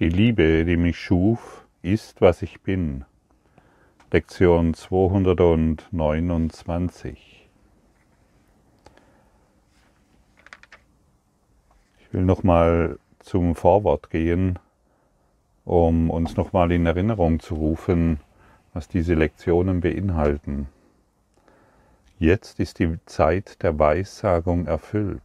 Die 0.00 0.08
Liebe, 0.08 0.64
die 0.64 0.76
mich 0.76 0.98
schuf, 0.98 1.68
ist, 1.80 2.20
was 2.20 2.42
ich 2.42 2.62
bin. 2.62 3.04
Lektion 4.10 4.74
229. 4.74 7.48
Ich 12.00 12.12
will 12.12 12.22
nochmal 12.22 12.98
zum 13.20 13.54
Vorwort 13.54 14.10
gehen, 14.10 14.58
um 15.64 16.10
uns 16.10 16.36
nochmal 16.36 16.72
in 16.72 16.86
Erinnerung 16.86 17.38
zu 17.38 17.54
rufen, 17.54 18.18
was 18.72 18.88
diese 18.88 19.14
Lektionen 19.14 19.80
beinhalten. 19.80 20.66
Jetzt 22.18 22.58
ist 22.58 22.80
die 22.80 22.98
Zeit 23.06 23.62
der 23.62 23.78
Weissagung 23.78 24.66
erfüllt. 24.66 25.22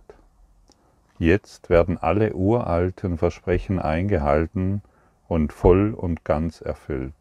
Jetzt 1.19 1.69
werden 1.69 1.97
alle 1.97 2.33
uralten 2.33 3.17
Versprechen 3.17 3.77
eingehalten 3.77 4.81
und 5.27 5.51
voll 5.51 5.93
und 5.93 6.23
ganz 6.23 6.61
erfüllt. 6.61 7.13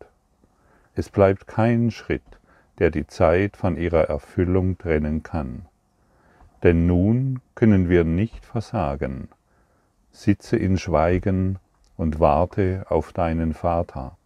Es 0.94 1.10
bleibt 1.10 1.48
kein 1.48 1.90
Schritt, 1.90 2.22
der 2.78 2.92
die 2.92 3.08
Zeit 3.08 3.56
von 3.56 3.76
ihrer 3.76 4.04
Erfüllung 4.04 4.78
trennen 4.78 5.24
kann. 5.24 5.66
Denn 6.62 6.86
nun 6.86 7.40
können 7.56 7.88
wir 7.88 8.04
nicht 8.04 8.46
versagen. 8.46 9.28
Sitze 10.12 10.56
in 10.56 10.78
Schweigen 10.78 11.58
und 11.96 12.20
warte 12.20 12.86
auf 12.88 13.12
deinen 13.12 13.52
Vater. 13.52 14.16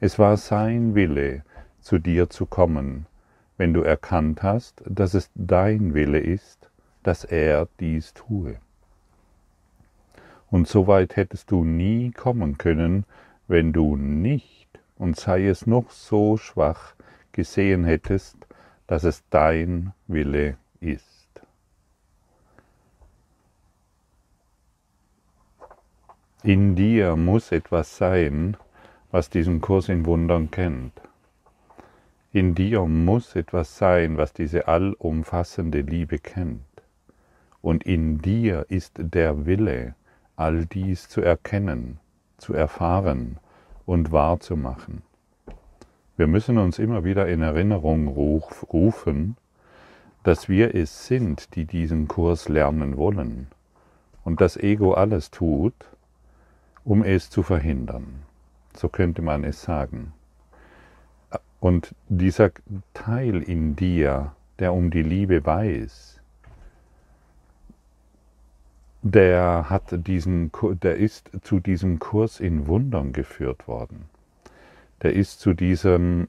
Es 0.00 0.18
war 0.18 0.36
sein 0.36 0.96
Wille, 0.96 1.44
zu 1.80 2.00
dir 2.00 2.28
zu 2.28 2.44
kommen, 2.44 3.06
wenn 3.56 3.72
du 3.72 3.82
erkannt 3.82 4.42
hast, 4.42 4.82
dass 4.84 5.14
es 5.14 5.30
dein 5.36 5.94
Wille 5.94 6.18
ist, 6.18 6.70
dass 7.04 7.24
er 7.24 7.68
dies 7.78 8.14
tue. 8.14 8.56
Und 10.50 10.68
so 10.68 10.86
weit 10.86 11.16
hättest 11.16 11.50
du 11.50 11.64
nie 11.64 12.10
kommen 12.10 12.58
können, 12.58 13.04
wenn 13.48 13.72
du 13.72 13.96
nicht, 13.96 14.68
und 14.96 15.16
sei 15.16 15.46
es 15.46 15.66
noch 15.66 15.90
so 15.90 16.36
schwach, 16.36 16.94
gesehen 17.32 17.84
hättest, 17.84 18.36
dass 18.86 19.04
es 19.04 19.24
dein 19.30 19.92
Wille 20.06 20.56
ist. 20.80 21.14
In 26.42 26.76
dir 26.76 27.16
muss 27.16 27.52
etwas 27.52 27.96
sein, 27.96 28.56
was 29.10 29.30
diesen 29.30 29.60
Kurs 29.62 29.88
in 29.88 30.04
Wundern 30.04 30.50
kennt. 30.50 30.92
In 32.32 32.54
dir 32.54 32.84
muss 32.84 33.34
etwas 33.34 33.78
sein, 33.78 34.18
was 34.18 34.32
diese 34.32 34.68
allumfassende 34.68 35.80
Liebe 35.80 36.18
kennt. 36.18 36.60
Und 37.62 37.84
in 37.84 38.18
dir 38.18 38.66
ist 38.68 38.94
der 38.98 39.46
Wille, 39.46 39.94
all 40.36 40.66
dies 40.66 41.08
zu 41.08 41.20
erkennen, 41.20 41.98
zu 42.38 42.54
erfahren 42.54 43.38
und 43.86 44.12
wahrzumachen. 44.12 45.02
Wir 46.16 46.26
müssen 46.26 46.58
uns 46.58 46.78
immer 46.78 47.04
wieder 47.04 47.26
in 47.28 47.42
Erinnerung 47.42 48.08
rufen, 48.08 49.36
dass 50.22 50.48
wir 50.48 50.74
es 50.74 51.06
sind, 51.06 51.54
die 51.54 51.64
diesen 51.64 52.08
Kurs 52.08 52.48
lernen 52.48 52.96
wollen 52.96 53.48
und 54.24 54.40
das 54.40 54.56
Ego 54.56 54.94
alles 54.94 55.30
tut, 55.30 55.74
um 56.84 57.02
es 57.02 57.30
zu 57.30 57.42
verhindern. 57.42 58.22
So 58.74 58.88
könnte 58.88 59.22
man 59.22 59.44
es 59.44 59.62
sagen. 59.62 60.12
Und 61.60 61.94
dieser 62.08 62.50
Teil 62.92 63.42
in 63.42 63.74
dir, 63.76 64.32
der 64.58 64.72
um 64.72 64.90
die 64.90 65.02
Liebe 65.02 65.44
weiß, 65.44 66.13
der 69.04 69.68
hat 69.68 70.06
diesen, 70.06 70.50
der 70.82 70.96
ist 70.96 71.30
zu 71.42 71.60
diesem 71.60 71.98
Kurs 71.98 72.40
in 72.40 72.66
Wundern 72.66 73.12
geführt 73.12 73.68
worden. 73.68 74.06
Der 75.02 75.12
ist 75.12 75.40
zu 75.40 75.52
diesem 75.52 76.26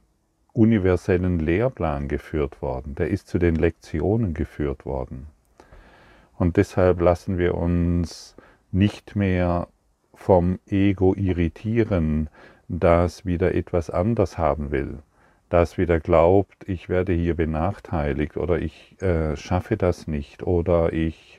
universellen 0.52 1.40
Lehrplan 1.40 2.10
geführt 2.10 2.62
worden. 2.62 2.94
Der 2.96 3.10
ist 3.10 3.30
zu 3.30 3.40
den 3.40 3.56
Lektionen 3.56 4.34
geführt 4.34 4.86
worden. 4.86 5.28
Und 6.38 6.58
deshalb 6.58 7.00
lassen 7.00 7.38
wir 7.38 7.56
uns 7.56 8.36
nicht 8.74 9.16
mehr 9.16 9.70
vom 10.14 10.60
Ego 10.68 11.14
irritieren, 11.16 12.30
das 12.68 13.26
wieder 13.26 13.56
etwas 13.56 13.90
anders 13.90 14.38
haben 14.38 14.72
will, 14.72 15.00
das 15.48 15.78
wieder 15.78 16.02
glaubt, 16.02 16.68
ich 16.68 16.90
werde 16.90 17.14
hier 17.14 17.36
benachteiligt 17.36 18.36
oder 18.36 18.60
ich 18.60 19.02
äh, 19.02 19.38
schaffe 19.38 19.78
das 19.78 20.08
nicht 20.08 20.44
oder 20.44 20.92
ich 20.92 21.35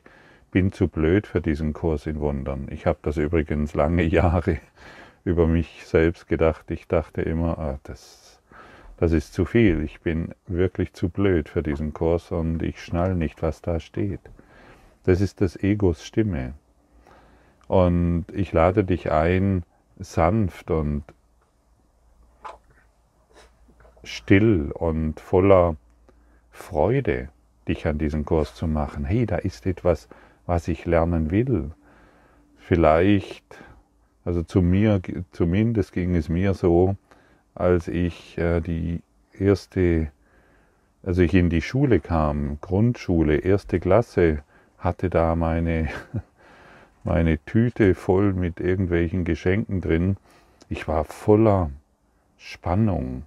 bin 0.57 0.73
zu 0.73 0.89
blöd 0.89 1.27
für 1.27 1.43
diesen 1.43 1.75
Kurs 1.75 2.07
in 2.07 2.19
Wundern. 2.19 2.69
Ich 2.71 2.87
habe 2.87 2.99
das 3.03 3.19
übrigens 3.19 3.75
lange 3.75 4.03
Jahre 4.05 4.57
über 5.23 5.47
mich 5.47 5.85
selbst 5.85 6.29
gedacht. 6.29 6.71
Ich 6.71 6.89
dachte 6.89 7.21
immer, 7.21 7.59
ah, 7.59 7.79
das, 7.83 8.41
das 8.97 9.13
ist 9.13 9.35
zu 9.35 9.45
viel. 9.45 9.83
Ich 9.83 10.01
bin 10.01 10.35
wirklich 10.47 10.95
zu 10.95 11.11
blöd 11.11 11.51
für 11.51 11.63
diesen 11.63 11.93
Kurs 11.93 12.33
und 12.33 12.63
ich 12.63 12.83
schnall 12.83 13.15
nicht, 13.15 13.43
was 13.43 13.61
da 13.61 13.81
steht. 13.81 14.21
Das 15.05 15.21
ist 15.21 15.43
das 15.43 15.63
Egos 15.63 16.07
Stimme. 16.07 16.55
Und 17.69 18.25
ich 18.33 18.51
lade 18.53 18.83
dich 18.83 19.13
ein, 19.13 19.63
sanft 19.99 20.71
und 20.71 21.03
still 24.05 24.71
und 24.73 25.21
voller 25.21 25.77
Freude 26.51 27.29
dich 27.69 27.87
an 27.87 27.99
diesen 27.99 28.25
Kurs 28.25 28.55
zu 28.55 28.67
machen. 28.67 29.05
Hey, 29.05 29.27
da 29.27 29.37
ist 29.37 29.67
etwas 29.67 30.09
was 30.47 30.69
ich 30.69 30.87
lernen 30.87 31.31
will. 31.31 31.73
Vielleicht, 32.57 33.45
also 34.25 34.43
zu 34.43 34.63
mir, 34.63 35.01
zumindest 35.33 35.93
ging 35.93 36.15
es 36.15 36.29
mir 36.29 36.55
so, 36.55 36.97
als 37.55 37.89
ich 37.89 38.39
äh, 38.39 38.61
die 38.61 39.03
erste, 39.33 40.11
also 41.03 41.23
ich 41.23 41.35
in 41.35 41.51
die 41.51 41.63
Schule 41.63 42.01
kam, 42.01 42.59
Grundschule, 42.61 43.37
erste 43.37 43.81
Klasse, 43.81 44.43
hatte 44.79 45.11
da 45.11 45.37
meine, 45.37 45.89
meine 47.05 47.39
Tüte 47.45 47.95
voll 47.95 48.33
mit 48.33 48.61
irgendwelchen 48.61 49.25
Geschenken 49.25 49.81
drin. 49.81 50.17
Ich 50.69 50.89
war 50.89 51.05
voller 51.05 51.71
Spannung, 52.37 53.23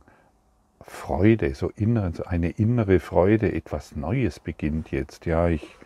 Freude, 0.82 1.54
so, 1.54 1.72
inner, 1.76 2.12
eine 2.26 2.50
innere 2.50 3.00
Freude, 3.00 3.54
etwas 3.54 3.96
Neues 3.96 4.40
beginnt 4.40 4.92
jetzt. 4.92 5.26
Ja, 5.26 5.48
ich 5.48 5.78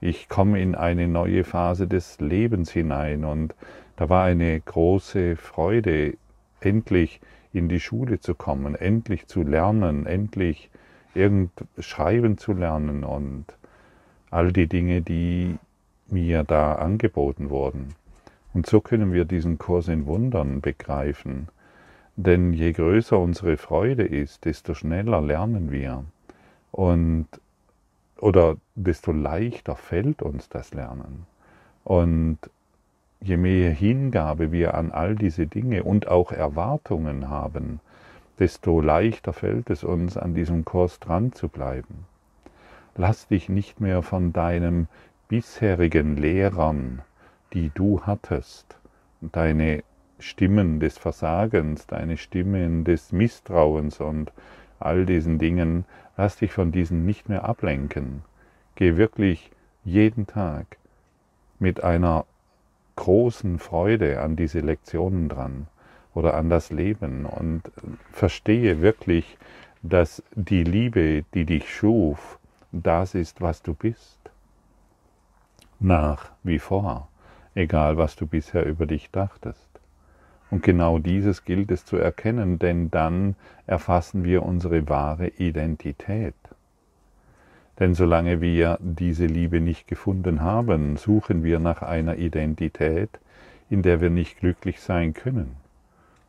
ich 0.00 0.28
komme 0.28 0.60
in 0.60 0.74
eine 0.74 1.08
neue 1.08 1.44
Phase 1.44 1.86
des 1.86 2.20
Lebens 2.20 2.70
hinein 2.70 3.24
und 3.24 3.54
da 3.96 4.08
war 4.08 4.24
eine 4.24 4.60
große 4.60 5.36
Freude, 5.36 6.14
endlich 6.60 7.20
in 7.52 7.68
die 7.68 7.80
Schule 7.80 8.20
zu 8.20 8.34
kommen, 8.34 8.74
endlich 8.74 9.26
zu 9.26 9.42
lernen, 9.42 10.06
endlich 10.06 10.70
irgend 11.14 11.50
schreiben 11.78 12.38
zu 12.38 12.52
lernen 12.52 13.02
und 13.02 13.46
all 14.30 14.52
die 14.52 14.68
Dinge, 14.68 15.02
die 15.02 15.56
mir 16.08 16.44
da 16.44 16.74
angeboten 16.74 17.50
wurden. 17.50 17.94
Und 18.54 18.66
so 18.66 18.80
können 18.80 19.12
wir 19.12 19.24
diesen 19.24 19.58
Kurs 19.58 19.88
in 19.88 20.06
Wundern 20.06 20.60
begreifen. 20.60 21.48
Denn 22.16 22.52
je 22.52 22.72
größer 22.72 23.18
unsere 23.18 23.56
Freude 23.56 24.04
ist, 24.04 24.44
desto 24.44 24.74
schneller 24.74 25.20
lernen 25.20 25.70
wir. 25.70 26.04
Und 26.72 27.26
oder 28.18 28.56
desto 28.74 29.12
leichter 29.12 29.76
fällt 29.76 30.22
uns 30.22 30.48
das 30.48 30.74
Lernen. 30.74 31.26
Und 31.84 32.38
je 33.20 33.36
mehr 33.36 33.70
Hingabe 33.70 34.52
wir 34.52 34.74
an 34.74 34.92
all 34.92 35.14
diese 35.16 35.46
Dinge 35.46 35.84
und 35.84 36.08
auch 36.08 36.32
Erwartungen 36.32 37.28
haben, 37.28 37.80
desto 38.38 38.80
leichter 38.80 39.32
fällt 39.32 39.70
es 39.70 39.84
uns, 39.84 40.16
an 40.16 40.34
diesem 40.34 40.64
Kurs 40.64 41.00
dran 41.00 41.32
zu 41.32 41.48
bleiben. 41.48 42.06
Lass 42.96 43.28
dich 43.28 43.48
nicht 43.48 43.80
mehr 43.80 44.02
von 44.02 44.32
deinen 44.32 44.88
bisherigen 45.28 46.16
Lehrern, 46.16 47.02
die 47.52 47.70
du 47.74 48.02
hattest, 48.02 48.76
deine 49.20 49.82
Stimmen 50.18 50.80
des 50.80 50.98
Versagens, 50.98 51.86
deine 51.86 52.16
Stimmen 52.16 52.84
des 52.84 53.12
Misstrauens 53.12 54.00
und 54.00 54.32
all 54.80 55.06
diesen 55.06 55.38
Dingen, 55.38 55.84
lass 56.18 56.36
dich 56.36 56.52
von 56.52 56.72
diesen 56.72 57.06
nicht 57.06 57.30
mehr 57.30 57.44
ablenken. 57.44 58.22
Geh 58.74 58.96
wirklich 58.96 59.50
jeden 59.84 60.26
Tag 60.26 60.76
mit 61.58 61.82
einer 61.82 62.26
großen 62.96 63.58
Freude 63.58 64.20
an 64.20 64.36
diese 64.36 64.58
Lektionen 64.58 65.28
dran 65.28 65.68
oder 66.14 66.34
an 66.34 66.50
das 66.50 66.70
Leben 66.70 67.24
und 67.24 67.62
verstehe 68.12 68.82
wirklich, 68.82 69.38
dass 69.82 70.22
die 70.34 70.64
Liebe, 70.64 71.24
die 71.34 71.44
dich 71.44 71.72
schuf, 71.72 72.40
das 72.72 73.14
ist, 73.14 73.40
was 73.40 73.62
du 73.62 73.72
bist. 73.72 74.18
Nach 75.78 76.32
wie 76.42 76.58
vor, 76.58 77.08
egal 77.54 77.96
was 77.96 78.16
du 78.16 78.26
bisher 78.26 78.66
über 78.66 78.86
dich 78.86 79.12
dachtest. 79.12 79.67
Und 80.50 80.62
genau 80.62 80.98
dieses 80.98 81.44
gilt 81.44 81.70
es 81.70 81.84
zu 81.84 81.96
erkennen, 81.96 82.58
denn 82.58 82.90
dann 82.90 83.36
erfassen 83.66 84.24
wir 84.24 84.42
unsere 84.42 84.88
wahre 84.88 85.28
Identität. 85.28 86.34
Denn 87.78 87.94
solange 87.94 88.40
wir 88.40 88.78
diese 88.80 89.26
Liebe 89.26 89.60
nicht 89.60 89.86
gefunden 89.86 90.40
haben, 90.40 90.96
suchen 90.96 91.44
wir 91.44 91.60
nach 91.60 91.82
einer 91.82 92.16
Identität, 92.16 93.10
in 93.70 93.82
der 93.82 94.00
wir 94.00 94.10
nicht 94.10 94.40
glücklich 94.40 94.80
sein 94.80 95.14
können. 95.14 95.56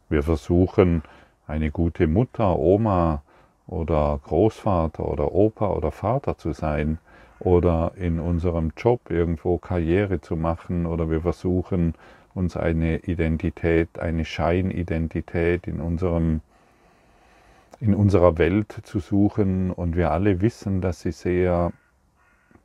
Wir 0.09 0.23
versuchen, 0.23 1.01
eine 1.47 1.71
gute 1.71 2.07
Mutter, 2.07 2.59
Oma 2.59 3.23
oder 3.67 4.19
Großvater 4.23 5.07
oder 5.07 5.33
Opa 5.33 5.69
oder 5.69 5.91
Vater 5.91 6.37
zu 6.37 6.53
sein 6.53 6.99
oder 7.39 7.93
in 7.95 8.19
unserem 8.19 8.71
Job 8.75 9.09
irgendwo 9.09 9.57
Karriere 9.57 10.21
zu 10.21 10.35
machen 10.35 10.85
oder 10.85 11.09
wir 11.09 11.21
versuchen, 11.21 11.95
uns 12.33 12.57
eine 12.57 12.97
Identität, 12.99 13.99
eine 13.99 14.25
Scheinidentität 14.25 15.67
in 15.67 15.79
unserem 15.79 16.41
in 17.81 17.95
unserer 17.95 18.37
Welt 18.37 18.81
zu 18.83 18.99
suchen 18.99 19.71
und 19.71 19.95
wir 19.95 20.11
alle 20.11 20.41
wissen, 20.41 20.81
dass 20.81 21.01
sie 21.01 21.13
sehr 21.13 21.71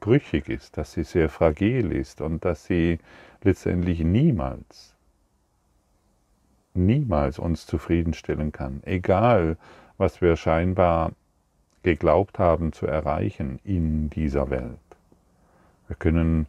brüchig 0.00 0.48
ist, 0.48 0.76
dass 0.76 0.92
sie 0.92 1.04
sehr 1.04 1.28
fragil 1.28 1.92
ist 1.92 2.20
und 2.20 2.44
dass 2.44 2.64
sie 2.66 2.98
letztendlich 3.42 4.00
niemals, 4.00 4.94
niemals 6.74 7.38
uns 7.38 7.66
zufriedenstellen 7.66 8.50
kann, 8.50 8.82
egal 8.84 9.56
was 9.98 10.20
wir 10.20 10.36
scheinbar 10.36 11.12
geglaubt 11.84 12.38
haben 12.38 12.72
zu 12.72 12.86
erreichen 12.86 13.60
in 13.62 14.10
dieser 14.10 14.50
Welt. 14.50 14.78
Wir 15.86 15.96
können 15.96 16.46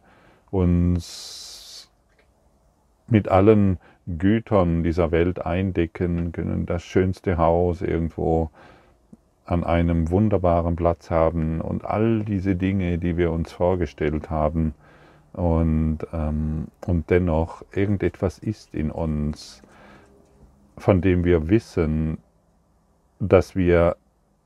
uns 0.50 1.55
mit 3.08 3.28
allen 3.28 3.78
Gütern 4.06 4.82
dieser 4.82 5.10
Welt 5.10 5.44
eindecken, 5.44 6.32
können 6.32 6.66
das 6.66 6.82
schönste 6.82 7.38
Haus 7.38 7.82
irgendwo 7.82 8.50
an 9.44 9.64
einem 9.64 10.10
wunderbaren 10.10 10.76
Platz 10.76 11.10
haben 11.10 11.60
und 11.60 11.84
all 11.84 12.24
diese 12.24 12.56
Dinge, 12.56 12.98
die 12.98 13.16
wir 13.16 13.30
uns 13.30 13.52
vorgestellt 13.52 14.30
haben. 14.30 14.74
Und, 15.32 15.98
ähm, 16.12 16.68
und 16.86 17.10
dennoch 17.10 17.62
irgendetwas 17.72 18.38
ist 18.38 18.74
in 18.74 18.90
uns, 18.90 19.62
von 20.78 21.00
dem 21.00 21.24
wir 21.24 21.48
wissen, 21.48 22.18
dass 23.20 23.54
wir 23.54 23.96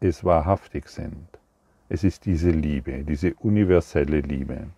es 0.00 0.24
wahrhaftig 0.24 0.88
sind. 0.88 1.26
Es 1.88 2.04
ist 2.04 2.26
diese 2.26 2.50
Liebe, 2.50 3.04
diese 3.04 3.34
universelle 3.34 4.20
Liebe. 4.20 4.68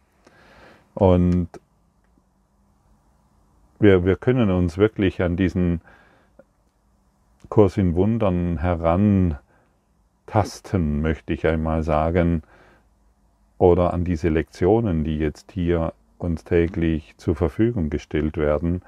Und 0.94 1.49
wir, 3.82 4.05
wir 4.05 4.17
können 4.17 4.50
uns 4.50 4.79
wirklich 4.79 5.20
an 5.23 5.37
diesen 5.37 5.81
Kurs 7.49 7.76
in 7.76 7.94
Wundern 7.94 8.58
herantasten, 8.58 9.40
möchte 11.02 11.32
ich 11.32 11.46
einmal 11.46 11.82
sagen, 11.82 12.43
oder 13.58 13.93
an 13.93 14.05
diese 14.05 14.29
Lektionen, 14.29 15.05
die 15.05 15.19
jetzt 15.19 15.52
hier 15.52 15.93
uns 16.19 16.44
täglich 16.44 17.14
zur 17.17 17.34
Verfügung 17.34 17.90
gestellt 17.90 18.37
werden, 18.37 18.82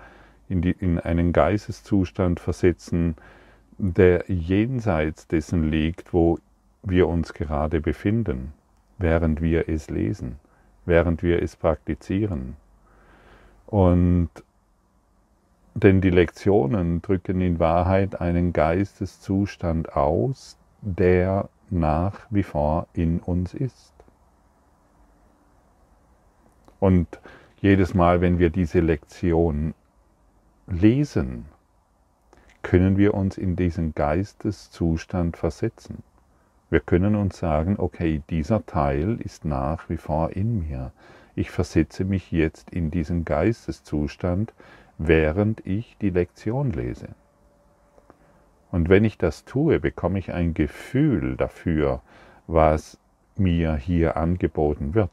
in, 0.48 0.62
die, 0.62 0.70
in 0.70 0.98
einen 1.00 1.32
Geisteszustand 1.32 2.38
versetzen, 2.40 3.16
der 3.78 4.24
jenseits 4.28 5.26
dessen 5.26 5.70
liegt, 5.70 6.12
wo 6.14 6.38
wir 6.82 7.08
uns 7.08 7.34
gerade 7.34 7.80
befinden, 7.80 8.52
während 8.98 9.42
wir 9.42 9.68
es 9.68 9.90
lesen, 9.90 10.36
während 10.86 11.22
wir 11.22 11.42
es 11.42 11.56
praktizieren. 11.56 12.56
Und 13.66 14.30
denn 15.74 16.00
die 16.00 16.10
Lektionen 16.10 17.02
drücken 17.02 17.40
in 17.40 17.58
Wahrheit 17.58 18.20
einen 18.20 18.52
Geisteszustand 18.52 19.96
aus, 19.96 20.56
der 20.80 21.48
nach 21.70 22.20
wie 22.30 22.44
vor 22.44 22.86
in 22.92 23.18
uns 23.18 23.54
ist. 23.54 23.92
Und 26.78 27.20
jedes 27.60 27.94
Mal, 27.94 28.20
wenn 28.20 28.38
wir 28.38 28.50
diese 28.50 28.80
Lektion 28.80 29.74
lesen, 30.66 31.46
können 32.62 32.96
wir 32.96 33.14
uns 33.14 33.36
in 33.36 33.56
diesen 33.56 33.94
Geisteszustand 33.94 35.36
versetzen. 35.36 36.02
Wir 36.70 36.80
können 36.80 37.14
uns 37.14 37.38
sagen, 37.38 37.76
okay, 37.78 38.22
dieser 38.30 38.64
Teil 38.66 39.20
ist 39.20 39.44
nach 39.44 39.88
wie 39.88 39.96
vor 39.96 40.30
in 40.30 40.60
mir. 40.60 40.92
Ich 41.34 41.50
versetze 41.50 42.04
mich 42.04 42.32
jetzt 42.32 42.70
in 42.70 42.90
diesen 42.90 43.24
Geisteszustand, 43.24 44.52
während 44.98 45.66
ich 45.66 45.96
die 46.00 46.10
Lektion 46.10 46.72
lese. 46.72 47.08
Und 48.70 48.88
wenn 48.88 49.04
ich 49.04 49.18
das 49.18 49.44
tue, 49.44 49.78
bekomme 49.78 50.18
ich 50.18 50.32
ein 50.32 50.54
Gefühl 50.54 51.36
dafür, 51.36 52.00
was 52.46 52.98
mir 53.36 53.76
hier 53.76 54.16
angeboten 54.16 54.94
wird. 54.94 55.10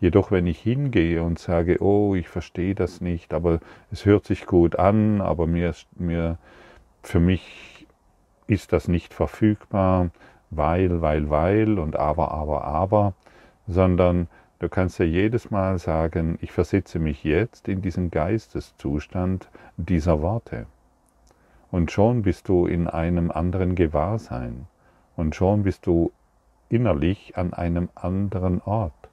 Jedoch 0.00 0.30
wenn 0.30 0.46
ich 0.46 0.60
hingehe 0.60 1.22
und 1.22 1.38
sage, 1.38 1.82
oh, 1.82 2.14
ich 2.14 2.28
verstehe 2.28 2.74
das 2.74 3.00
nicht, 3.00 3.32
aber 3.32 3.60
es 3.90 4.04
hört 4.04 4.26
sich 4.26 4.46
gut 4.46 4.76
an, 4.76 5.20
aber 5.20 5.46
mir, 5.46 5.74
mir, 5.96 6.38
für 7.02 7.20
mich 7.20 7.86
ist 8.46 8.72
das 8.72 8.88
nicht 8.88 9.14
verfügbar, 9.14 10.10
weil, 10.50 11.00
weil, 11.00 11.30
weil 11.30 11.78
und 11.78 11.96
aber, 11.96 12.30
aber, 12.32 12.64
aber, 12.64 13.14
sondern 13.66 14.28
Du 14.58 14.70
kannst 14.70 14.98
ja 14.98 15.04
jedes 15.04 15.50
Mal 15.50 15.78
sagen, 15.78 16.38
ich 16.40 16.50
versetze 16.50 16.98
mich 16.98 17.24
jetzt 17.24 17.68
in 17.68 17.82
diesen 17.82 18.10
Geisteszustand 18.10 19.50
dieser 19.76 20.22
Worte. 20.22 20.66
Und 21.70 21.92
schon 21.92 22.22
bist 22.22 22.48
du 22.48 22.66
in 22.66 22.88
einem 22.88 23.30
anderen 23.30 23.74
Gewahrsein. 23.74 24.66
Und 25.14 25.34
schon 25.34 25.62
bist 25.62 25.86
du 25.86 26.10
innerlich 26.70 27.36
an 27.36 27.52
einem 27.52 27.90
anderen 27.94 28.62
Ort. 28.62 29.10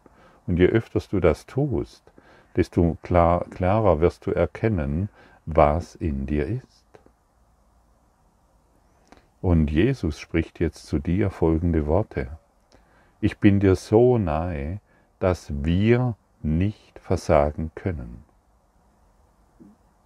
Und 0.47 0.59
je 0.59 0.67
öfters 0.67 1.09
du 1.09 1.19
das 1.19 1.45
tust, 1.45 2.03
desto 2.55 2.97
klar, 3.01 3.45
klarer 3.49 3.99
wirst 3.99 4.25
du 4.25 4.31
erkennen, 4.31 5.09
was 5.45 5.95
in 5.95 6.25
dir 6.25 6.47
ist. 6.47 6.85
Und 9.41 9.71
Jesus 9.71 10.19
spricht 10.19 10.61
jetzt 10.61 10.87
zu 10.87 10.99
dir 10.99 11.29
folgende 11.29 11.85
Worte. 11.85 12.37
Ich 13.19 13.39
bin 13.39 13.59
dir 13.59 13.75
so 13.75 14.17
nahe, 14.17 14.79
dass 15.23 15.53
wir 15.63 16.17
nicht 16.41 16.99
versagen 16.99 17.71
können. 17.75 18.25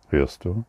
Hörst 0.09 0.45
du? 0.45 0.63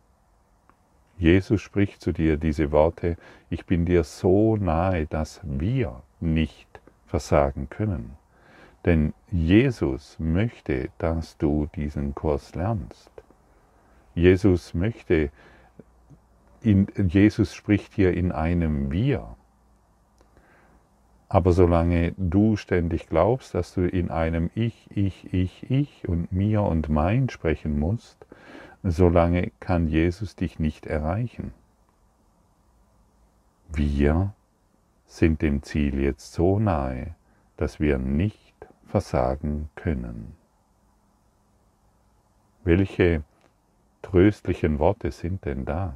Jesus 1.19 1.61
spricht 1.61 2.01
zu 2.01 2.11
dir 2.13 2.35
diese 2.35 2.71
Worte, 2.71 3.17
ich 3.51 3.67
bin 3.67 3.85
dir 3.85 4.03
so 4.03 4.57
nahe, 4.57 5.05
dass 5.05 5.39
wir 5.43 6.01
nicht 6.19 6.81
versagen 7.05 7.69
können. 7.69 8.17
Denn 8.85 9.13
Jesus 9.29 10.15
möchte, 10.17 10.89
dass 10.97 11.37
du 11.37 11.67
diesen 11.75 12.15
Kurs 12.15 12.55
lernst. 12.55 13.11
Jesus 14.15 14.73
möchte, 14.73 15.29
in, 16.63 16.87
Jesus 16.95 17.53
spricht 17.53 17.93
hier 17.93 18.15
in 18.15 18.31
einem 18.31 18.89
Wir. 18.91 19.35
Aber 21.31 21.53
solange 21.53 22.13
du 22.17 22.55
ständig 22.55 23.07
glaubst, 23.07 23.53
dass 23.53 23.75
du 23.75 23.87
in 23.87 24.09
einem 24.09 24.49
Ich, 24.55 24.89
Ich, 24.89 25.31
Ich, 25.31 25.69
Ich 25.69 26.09
und 26.09 26.31
mir 26.31 26.63
und 26.63 26.89
mein 26.89 27.29
sprechen 27.29 27.77
musst, 27.77 28.25
solange 28.81 29.51
kann 29.59 29.87
Jesus 29.87 30.35
dich 30.35 30.57
nicht 30.57 30.87
erreichen. 30.87 31.53
Wir 33.71 34.33
sind 35.05 35.43
dem 35.43 35.61
Ziel 35.61 35.99
jetzt 35.99 36.33
so 36.33 36.57
nahe, 36.57 37.13
dass 37.57 37.79
wir 37.79 37.99
nicht 37.99 38.55
versagen 38.87 39.69
können. 39.75 40.35
Welche 42.63 43.23
tröstlichen 44.01 44.79
Worte 44.79 45.11
sind 45.11 45.45
denn 45.45 45.65
das? 45.65 45.93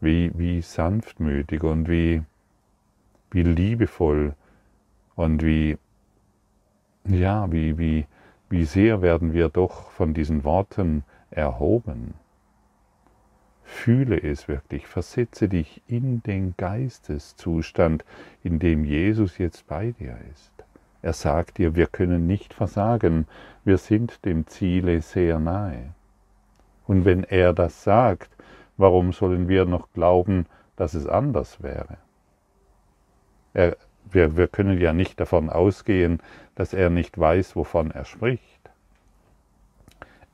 Wie, 0.00 0.30
wie 0.34 0.62
sanftmütig 0.62 1.62
und 1.62 1.88
wie 1.88 2.22
wie 3.32 3.42
liebevoll 3.42 4.34
und 5.14 5.42
wie, 5.42 5.78
ja, 7.06 7.50
wie, 7.50 7.78
wie, 7.78 8.06
wie 8.48 8.64
sehr 8.64 9.02
werden 9.02 9.32
wir 9.32 9.48
doch 9.48 9.90
von 9.90 10.14
diesen 10.14 10.44
Worten 10.44 11.04
erhoben. 11.30 12.14
Fühle 13.64 14.22
es 14.22 14.48
wirklich, 14.48 14.86
versetze 14.86 15.48
dich 15.48 15.82
in 15.86 16.22
den 16.22 16.54
Geisteszustand, 16.56 18.04
in 18.42 18.58
dem 18.58 18.84
Jesus 18.84 19.38
jetzt 19.38 19.66
bei 19.66 19.92
dir 19.92 20.18
ist. 20.30 20.52
Er 21.00 21.14
sagt 21.14 21.58
dir, 21.58 21.74
wir 21.74 21.86
können 21.86 22.26
nicht 22.26 22.54
versagen, 22.54 23.26
wir 23.64 23.78
sind 23.78 24.24
dem 24.24 24.46
Ziele 24.46 25.00
sehr 25.00 25.38
nahe. 25.38 25.94
Und 26.86 27.04
wenn 27.04 27.24
er 27.24 27.52
das 27.52 27.82
sagt, 27.82 28.30
warum 28.76 29.12
sollen 29.12 29.48
wir 29.48 29.64
noch 29.64 29.90
glauben, 29.92 30.46
dass 30.76 30.94
es 30.94 31.06
anders 31.06 31.62
wäre? 31.62 31.96
Er, 33.54 33.76
wir, 34.10 34.36
wir 34.36 34.48
können 34.48 34.80
ja 34.80 34.92
nicht 34.92 35.20
davon 35.20 35.50
ausgehen, 35.50 36.20
dass 36.54 36.72
er 36.72 36.90
nicht 36.90 37.18
weiß, 37.18 37.56
wovon 37.56 37.90
er 37.90 38.04
spricht. 38.04 38.42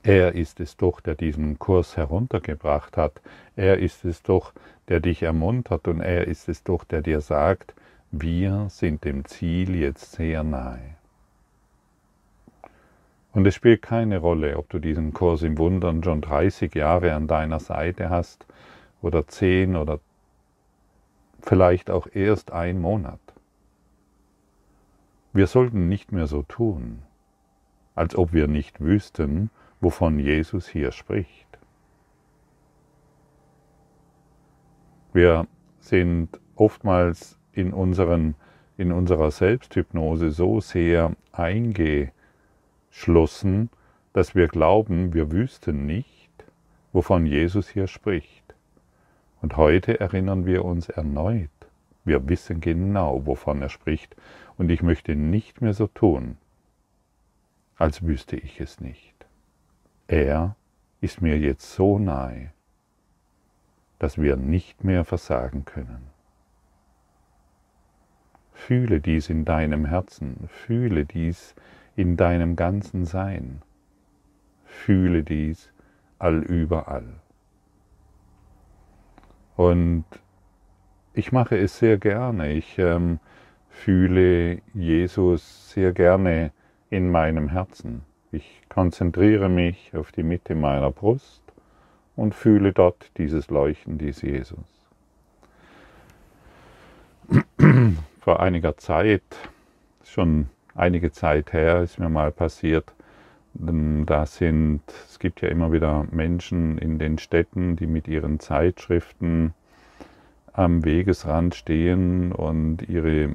Er 0.02 0.34
ist 0.34 0.60
es 0.60 0.76
doch, 0.76 1.00
der 1.00 1.16
diesen 1.16 1.58
Kurs 1.58 1.96
heruntergebracht 1.96 2.96
hat. 2.96 3.20
Er 3.56 3.78
ist 3.78 4.04
es 4.04 4.22
doch, 4.22 4.52
der 4.88 5.00
dich 5.00 5.22
ermuntert 5.22 5.86
und 5.88 6.00
er 6.00 6.26
ist 6.26 6.48
es 6.48 6.62
doch, 6.62 6.84
der 6.84 7.02
dir 7.02 7.20
sagt, 7.20 7.74
wir 8.10 8.68
sind 8.70 9.04
dem 9.04 9.24
Ziel 9.26 9.74
jetzt 9.74 10.12
sehr 10.12 10.42
nahe. 10.44 10.96
Und 13.32 13.46
es 13.46 13.54
spielt 13.54 13.82
keine 13.82 14.18
Rolle, 14.18 14.56
ob 14.56 14.70
du 14.70 14.78
diesen 14.78 15.12
Kurs 15.12 15.42
im 15.42 15.58
Wundern 15.58 16.02
schon 16.02 16.22
30 16.22 16.74
Jahre 16.74 17.12
an 17.12 17.26
deiner 17.26 17.60
Seite 17.60 18.08
hast 18.08 18.46
oder 19.02 19.26
10 19.28 19.76
oder 19.76 20.00
vielleicht 21.40 21.90
auch 21.90 22.06
erst 22.12 22.52
ein 22.52 22.80
Monat. 22.80 23.20
Wir 25.32 25.46
sollten 25.46 25.88
nicht 25.88 26.12
mehr 26.12 26.26
so 26.26 26.42
tun, 26.42 27.02
als 27.94 28.16
ob 28.16 28.32
wir 28.32 28.48
nicht 28.48 28.80
wüssten, 28.80 29.50
wovon 29.80 30.18
Jesus 30.18 30.68
hier 30.68 30.92
spricht. 30.92 31.46
Wir 35.12 35.46
sind 35.80 36.40
oftmals 36.54 37.38
in, 37.52 37.72
unseren, 37.72 38.34
in 38.76 38.92
unserer 38.92 39.30
Selbsthypnose 39.30 40.30
so 40.30 40.60
sehr 40.60 41.12
eingeschlossen, 41.32 43.70
dass 44.12 44.34
wir 44.34 44.48
glauben, 44.48 45.14
wir 45.14 45.30
wüssten 45.30 45.86
nicht, 45.86 46.30
wovon 46.92 47.26
Jesus 47.26 47.68
hier 47.68 47.86
spricht. 47.86 48.37
Und 49.40 49.56
heute 49.56 50.00
erinnern 50.00 50.46
wir 50.46 50.64
uns 50.64 50.88
erneut, 50.88 51.50
wir 52.04 52.28
wissen 52.28 52.60
genau, 52.60 53.26
wovon 53.26 53.62
er 53.62 53.68
spricht, 53.68 54.16
und 54.56 54.70
ich 54.70 54.82
möchte 54.82 55.14
nicht 55.14 55.60
mehr 55.60 55.74
so 55.74 55.86
tun, 55.86 56.36
als 57.76 58.02
wüsste 58.02 58.36
ich 58.36 58.60
es 58.60 58.80
nicht. 58.80 59.14
Er 60.08 60.56
ist 61.00 61.22
mir 61.22 61.38
jetzt 61.38 61.72
so 61.74 61.98
nahe, 61.98 62.50
dass 63.98 64.18
wir 64.18 64.36
nicht 64.36 64.82
mehr 64.82 65.04
versagen 65.04 65.64
können. 65.64 66.08
Fühle 68.52 69.00
dies 69.00 69.30
in 69.30 69.44
deinem 69.44 69.84
Herzen, 69.84 70.48
fühle 70.48 71.04
dies 71.04 71.54
in 71.94 72.16
deinem 72.16 72.56
ganzen 72.56 73.04
Sein, 73.04 73.62
fühle 74.64 75.22
dies 75.22 75.70
allüberall. 76.18 77.20
Und 79.58 80.04
ich 81.14 81.32
mache 81.32 81.58
es 81.58 81.80
sehr 81.80 81.98
gerne, 81.98 82.52
ich 82.52 82.78
ähm, 82.78 83.18
fühle 83.68 84.62
Jesus 84.72 85.72
sehr 85.72 85.92
gerne 85.92 86.52
in 86.90 87.10
meinem 87.10 87.48
Herzen. 87.48 88.02
Ich 88.30 88.62
konzentriere 88.68 89.48
mich 89.48 89.96
auf 89.96 90.12
die 90.12 90.22
Mitte 90.22 90.54
meiner 90.54 90.92
Brust 90.92 91.42
und 92.14 92.36
fühle 92.36 92.72
dort 92.72 93.10
dieses 93.18 93.50
Leuchten 93.50 93.98
des 93.98 94.22
Jesus. 94.22 94.86
Vor 98.20 98.38
einiger 98.38 98.76
Zeit, 98.76 99.24
schon 100.04 100.50
einige 100.76 101.10
Zeit 101.10 101.52
her, 101.52 101.82
ist 101.82 101.98
mir 101.98 102.08
mal 102.08 102.30
passiert, 102.30 102.92
da 103.58 104.26
sind, 104.26 104.82
es 105.08 105.18
gibt 105.18 105.40
ja 105.40 105.48
immer 105.48 105.72
wieder 105.72 106.06
Menschen 106.10 106.78
in 106.78 106.98
den 106.98 107.18
Städten, 107.18 107.76
die 107.76 107.86
mit 107.86 108.06
ihren 108.06 108.38
Zeitschriften 108.38 109.52
am 110.52 110.84
Wegesrand 110.84 111.54
stehen 111.54 112.32
und 112.32 112.88
ihre 112.88 113.34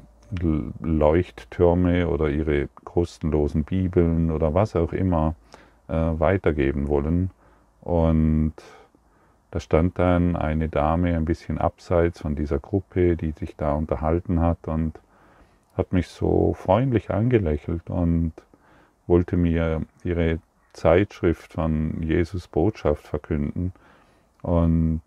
Leuchttürme 0.80 2.08
oder 2.08 2.28
ihre 2.30 2.68
kostenlosen 2.84 3.64
Bibeln 3.64 4.30
oder 4.30 4.54
was 4.54 4.76
auch 4.76 4.92
immer 4.92 5.34
äh, 5.88 5.94
weitergeben 5.94 6.88
wollen. 6.88 7.30
Und 7.82 8.54
da 9.50 9.60
stand 9.60 9.98
dann 9.98 10.36
eine 10.36 10.68
Dame 10.68 11.14
ein 11.14 11.26
bisschen 11.26 11.58
abseits 11.58 12.20
von 12.20 12.34
dieser 12.34 12.58
Gruppe, 12.58 13.16
die 13.16 13.32
sich 13.32 13.56
da 13.56 13.74
unterhalten 13.74 14.40
hat 14.40 14.66
und 14.66 14.98
hat 15.76 15.92
mich 15.92 16.08
so 16.08 16.54
freundlich 16.54 17.10
angelächelt 17.10 17.90
und 17.90 18.32
wollte 19.06 19.36
mir 19.36 19.82
ihre 20.02 20.38
Zeitschrift 20.72 21.52
von 21.52 22.02
Jesus 22.02 22.48
Botschaft 22.48 23.06
verkünden. 23.06 23.72
Und 24.42 25.02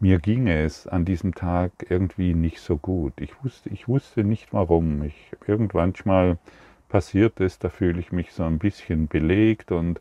mir 0.00 0.18
ging 0.18 0.48
es 0.48 0.86
an 0.86 1.04
diesem 1.04 1.34
Tag 1.34 1.72
irgendwie 1.88 2.34
nicht 2.34 2.60
so 2.60 2.76
gut. 2.76 3.14
Ich 3.20 3.32
wusste, 3.42 3.68
ich 3.70 3.88
wusste 3.88 4.24
nicht 4.24 4.52
warum. 4.52 5.02
Ich, 5.02 5.32
irgendwann 5.46 5.94
mal 6.04 6.38
passiert 6.88 7.40
es, 7.40 7.58
da 7.58 7.68
fühle 7.68 8.00
ich 8.00 8.12
mich 8.12 8.32
so 8.32 8.44
ein 8.44 8.58
bisschen 8.58 9.08
belegt 9.08 9.72
und 9.72 10.00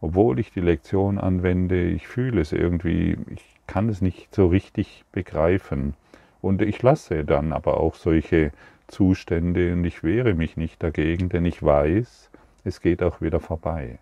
obwohl 0.00 0.38
ich 0.38 0.52
die 0.52 0.60
Lektion 0.60 1.18
anwende, 1.18 1.84
ich 1.88 2.08
fühle 2.08 2.40
es 2.40 2.52
irgendwie, 2.52 3.16
ich 3.30 3.44
kann 3.66 3.88
es 3.88 4.02
nicht 4.02 4.34
so 4.34 4.48
richtig 4.48 5.04
begreifen. 5.12 5.94
Und 6.42 6.60
ich 6.60 6.82
lasse 6.82 7.24
dann 7.24 7.52
aber 7.54 7.80
auch 7.80 7.94
solche 7.94 8.52
Zustände 8.88 9.72
und 9.72 9.84
ich 9.84 10.02
wehre 10.02 10.34
mich 10.34 10.56
nicht 10.56 10.82
dagegen, 10.82 11.28
denn 11.28 11.44
ich 11.44 11.62
weiß, 11.62 12.30
es 12.64 12.80
geht 12.80 13.02
auch 13.02 13.20
wieder 13.20 13.40
vorbei. 13.40 13.98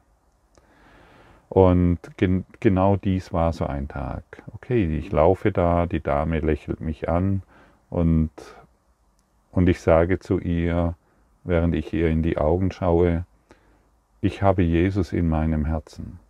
Und 1.49 1.99
gen 2.17 2.47
genau 2.61 2.97
dies 2.97 3.33
war 3.33 3.53
so 3.53 3.67
ein 3.67 3.87
Tag. 3.87 4.25
Okay, 4.55 4.99
ich 4.99 5.13
laufe 5.13 5.53
da, 5.53 5.87
die 5.87 6.01
Dame 6.01 6.41
lächelt 6.41 6.81
mich 6.81 7.09
an 7.09 7.43
und, 7.91 8.31
und 9.51 9.69
ich 9.69 9.81
sage 9.81 10.19
zu 10.19 10.39
ihr, 10.39 10.95
während 11.45 11.75
ich 11.75 11.93
ihr 11.93 12.09
in 12.09 12.23
die 12.23 12.39
Augen 12.39 12.73
schaue, 12.73 13.27
ich 14.23 14.41
habe 14.41 14.63
Jesus 14.63 15.13
in 15.13 15.29
meinem 15.29 15.67
Herzen. 15.67 16.21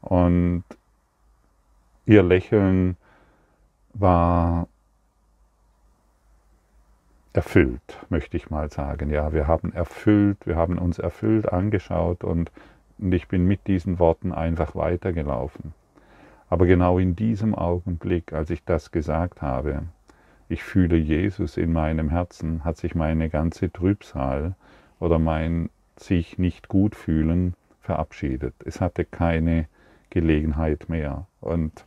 Und 0.00 0.64
ihr 2.06 2.22
Lächeln 2.22 2.96
war 3.92 4.66
erfüllt, 7.32 7.98
möchte 8.08 8.36
ich 8.36 8.50
mal 8.50 8.70
sagen. 8.70 9.10
Ja, 9.10 9.32
wir 9.32 9.46
haben 9.46 9.72
erfüllt, 9.72 10.38
wir 10.46 10.56
haben 10.56 10.78
uns 10.78 10.98
erfüllt 10.98 11.52
angeschaut 11.52 12.24
und 12.24 12.50
und 13.00 13.12
ich 13.14 13.28
bin 13.28 13.46
mit 13.46 13.66
diesen 13.66 13.98
Worten 13.98 14.32
einfach 14.32 14.74
weitergelaufen. 14.74 15.72
Aber 16.50 16.66
genau 16.66 16.98
in 16.98 17.16
diesem 17.16 17.54
Augenblick, 17.54 18.32
als 18.32 18.50
ich 18.50 18.62
das 18.64 18.90
gesagt 18.90 19.40
habe, 19.40 19.84
ich 20.48 20.62
fühle 20.62 20.96
Jesus 20.96 21.56
in 21.56 21.72
meinem 21.72 22.10
Herzen, 22.10 22.64
hat 22.64 22.76
sich 22.76 22.94
meine 22.94 23.30
ganze 23.30 23.72
Trübsal 23.72 24.54
oder 24.98 25.18
mein 25.18 25.70
sich 25.96 26.38
nicht 26.38 26.68
gut 26.68 26.94
fühlen 26.94 27.54
verabschiedet. 27.80 28.54
Es 28.64 28.80
hatte 28.80 29.04
keine 29.04 29.66
Gelegenheit 30.10 30.88
mehr. 30.88 31.26
Und 31.40 31.86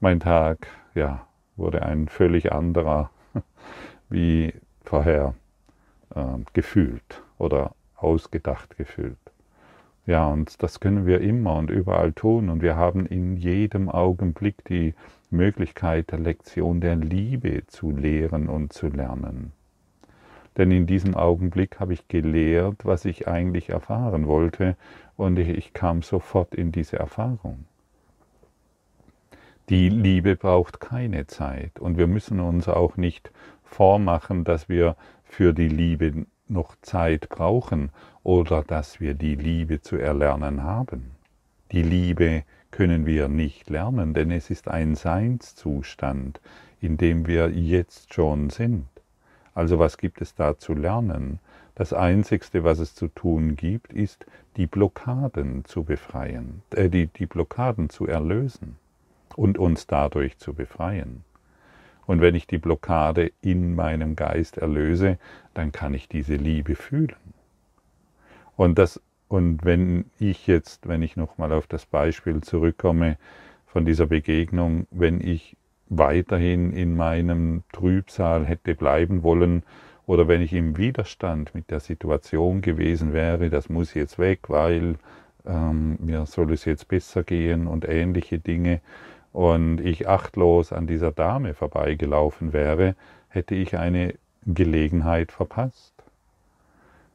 mein 0.00 0.20
Tag, 0.20 0.68
ja, 0.94 1.26
wurde 1.56 1.82
ein 1.82 2.08
völlig 2.08 2.52
anderer 2.52 3.10
wie 4.08 4.54
vorher 4.88 5.34
äh, 6.14 6.22
gefühlt 6.54 7.22
oder 7.38 7.74
ausgedacht 7.96 8.76
gefühlt. 8.76 9.18
Ja, 10.06 10.26
und 10.28 10.62
das 10.62 10.80
können 10.80 11.04
wir 11.04 11.20
immer 11.20 11.56
und 11.56 11.70
überall 11.70 12.14
tun. 12.14 12.48
Und 12.48 12.62
wir 12.62 12.76
haben 12.76 13.04
in 13.04 13.36
jedem 13.36 13.90
Augenblick 13.90 14.64
die 14.64 14.94
Möglichkeit 15.30 16.10
der 16.10 16.18
Lektion 16.18 16.80
der 16.80 16.96
Liebe 16.96 17.66
zu 17.66 17.90
lehren 17.90 18.48
und 18.48 18.72
zu 18.72 18.88
lernen. 18.88 19.52
Denn 20.56 20.70
in 20.70 20.86
diesem 20.86 21.14
Augenblick 21.14 21.78
habe 21.78 21.92
ich 21.92 22.08
gelehrt, 22.08 22.86
was 22.86 23.04
ich 23.04 23.28
eigentlich 23.28 23.68
erfahren 23.68 24.26
wollte, 24.26 24.76
und 25.18 25.38
ich, 25.38 25.48
ich 25.48 25.74
kam 25.74 26.00
sofort 26.00 26.54
in 26.54 26.72
diese 26.72 26.98
Erfahrung. 26.98 27.66
Die 29.68 29.90
Liebe 29.90 30.36
braucht 30.36 30.80
keine 30.80 31.26
Zeit 31.26 31.78
und 31.78 31.98
wir 31.98 32.06
müssen 32.06 32.40
uns 32.40 32.68
auch 32.68 32.96
nicht 32.96 33.30
vormachen, 33.68 34.44
dass 34.44 34.68
wir 34.68 34.96
für 35.24 35.52
die 35.52 35.68
Liebe 35.68 36.26
noch 36.48 36.74
Zeit 36.82 37.28
brauchen 37.28 37.90
oder 38.22 38.62
dass 38.62 39.00
wir 39.00 39.14
die 39.14 39.34
Liebe 39.34 39.80
zu 39.80 39.96
erlernen 39.96 40.62
haben. 40.62 41.12
Die 41.72 41.82
Liebe 41.82 42.44
können 42.70 43.06
wir 43.06 43.28
nicht 43.28 43.70
lernen, 43.70 44.14
denn 44.14 44.30
es 44.30 44.50
ist 44.50 44.68
ein 44.68 44.94
Seinszustand, 44.94 46.40
in 46.80 46.96
dem 46.96 47.26
wir 47.26 47.50
jetzt 47.50 48.14
schon 48.14 48.50
sind. 48.50 48.86
Also 49.54 49.78
was 49.78 49.98
gibt 49.98 50.20
es 50.20 50.34
da 50.34 50.56
zu 50.58 50.74
lernen? 50.74 51.40
Das 51.74 51.92
Einzigste, 51.92 52.64
was 52.64 52.78
es 52.78 52.94
zu 52.94 53.08
tun 53.08 53.56
gibt, 53.56 53.92
ist, 53.92 54.26
die 54.56 54.66
Blockaden 54.66 55.64
zu 55.64 55.84
befreien, 55.84 56.62
äh, 56.70 56.88
die, 56.88 57.06
die 57.06 57.26
Blockaden 57.26 57.90
zu 57.90 58.06
erlösen 58.06 58.76
und 59.36 59.58
uns 59.58 59.86
dadurch 59.86 60.38
zu 60.38 60.54
befreien. 60.54 61.24
Und 62.08 62.22
wenn 62.22 62.34
ich 62.34 62.46
die 62.46 62.56
Blockade 62.56 63.32
in 63.42 63.74
meinem 63.74 64.16
Geist 64.16 64.56
erlöse, 64.56 65.18
dann 65.52 65.72
kann 65.72 65.92
ich 65.92 66.08
diese 66.08 66.36
Liebe 66.36 66.74
fühlen. 66.74 67.14
Und, 68.56 68.78
das, 68.78 68.98
und 69.28 69.62
wenn 69.66 70.06
ich 70.18 70.46
jetzt, 70.46 70.88
wenn 70.88 71.02
ich 71.02 71.16
nochmal 71.18 71.52
auf 71.52 71.66
das 71.66 71.84
Beispiel 71.84 72.40
zurückkomme 72.40 73.18
von 73.66 73.84
dieser 73.84 74.06
Begegnung, 74.06 74.86
wenn 74.90 75.20
ich 75.20 75.58
weiterhin 75.90 76.72
in 76.72 76.96
meinem 76.96 77.62
Trübsal 77.72 78.46
hätte 78.46 78.74
bleiben 78.74 79.22
wollen 79.22 79.62
oder 80.06 80.28
wenn 80.28 80.40
ich 80.40 80.54
im 80.54 80.78
Widerstand 80.78 81.54
mit 81.54 81.70
der 81.70 81.80
Situation 81.80 82.62
gewesen 82.62 83.12
wäre, 83.12 83.50
das 83.50 83.68
muss 83.68 83.92
jetzt 83.92 84.18
weg, 84.18 84.48
weil 84.48 84.94
ähm, 85.44 85.98
mir 86.00 86.24
soll 86.24 86.54
es 86.54 86.64
jetzt 86.64 86.88
besser 86.88 87.22
gehen 87.22 87.66
und 87.66 87.86
ähnliche 87.86 88.38
Dinge, 88.38 88.80
und 89.38 89.80
ich 89.80 90.08
achtlos 90.08 90.72
an 90.72 90.88
dieser 90.88 91.12
Dame 91.12 91.54
vorbeigelaufen 91.54 92.52
wäre, 92.52 92.96
hätte 93.28 93.54
ich 93.54 93.78
eine 93.78 94.14
Gelegenheit 94.44 95.30
verpasst. 95.30 95.94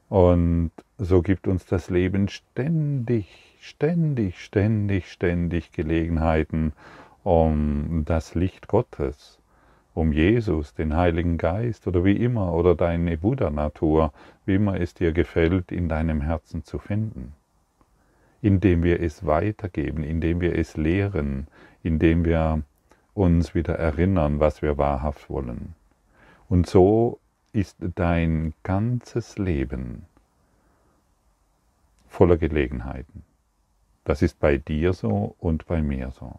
Und 0.08 0.70
so 0.96 1.20
gibt 1.20 1.46
uns 1.46 1.66
das 1.66 1.90
Leben 1.90 2.28
ständig, 2.28 3.26
ständig, 3.60 4.42
ständig, 4.42 5.12
ständig 5.12 5.72
Gelegenheiten, 5.72 6.72
um 7.24 8.04
das 8.06 8.34
Licht 8.34 8.68
Gottes, 8.68 9.38
um 9.92 10.10
Jesus, 10.10 10.72
den 10.72 10.96
Heiligen 10.96 11.36
Geist 11.36 11.86
oder 11.86 12.06
wie 12.06 12.16
immer, 12.16 12.54
oder 12.54 12.74
deine 12.74 13.18
Buddha-Natur, 13.18 14.14
wie 14.46 14.54
immer 14.54 14.80
es 14.80 14.94
dir 14.94 15.12
gefällt, 15.12 15.70
in 15.70 15.90
deinem 15.90 16.22
Herzen 16.22 16.64
zu 16.64 16.78
finden. 16.78 17.34
Indem 18.40 18.82
wir 18.82 19.02
es 19.02 19.26
weitergeben, 19.26 20.02
indem 20.02 20.40
wir 20.40 20.58
es 20.58 20.78
lehren, 20.78 21.48
indem 21.84 22.24
wir 22.24 22.62
uns 23.14 23.54
wieder 23.54 23.78
erinnern, 23.78 24.40
was 24.40 24.62
wir 24.62 24.76
wahrhaft 24.78 25.30
wollen. 25.30 25.74
Und 26.48 26.66
so 26.66 27.20
ist 27.52 27.76
dein 27.94 28.54
ganzes 28.64 29.38
Leben 29.38 30.06
voller 32.08 32.36
Gelegenheiten. 32.36 33.22
Das 34.04 34.22
ist 34.22 34.40
bei 34.40 34.56
dir 34.56 34.92
so 34.92 35.34
und 35.38 35.66
bei 35.66 35.82
mir 35.82 36.10
so. 36.10 36.38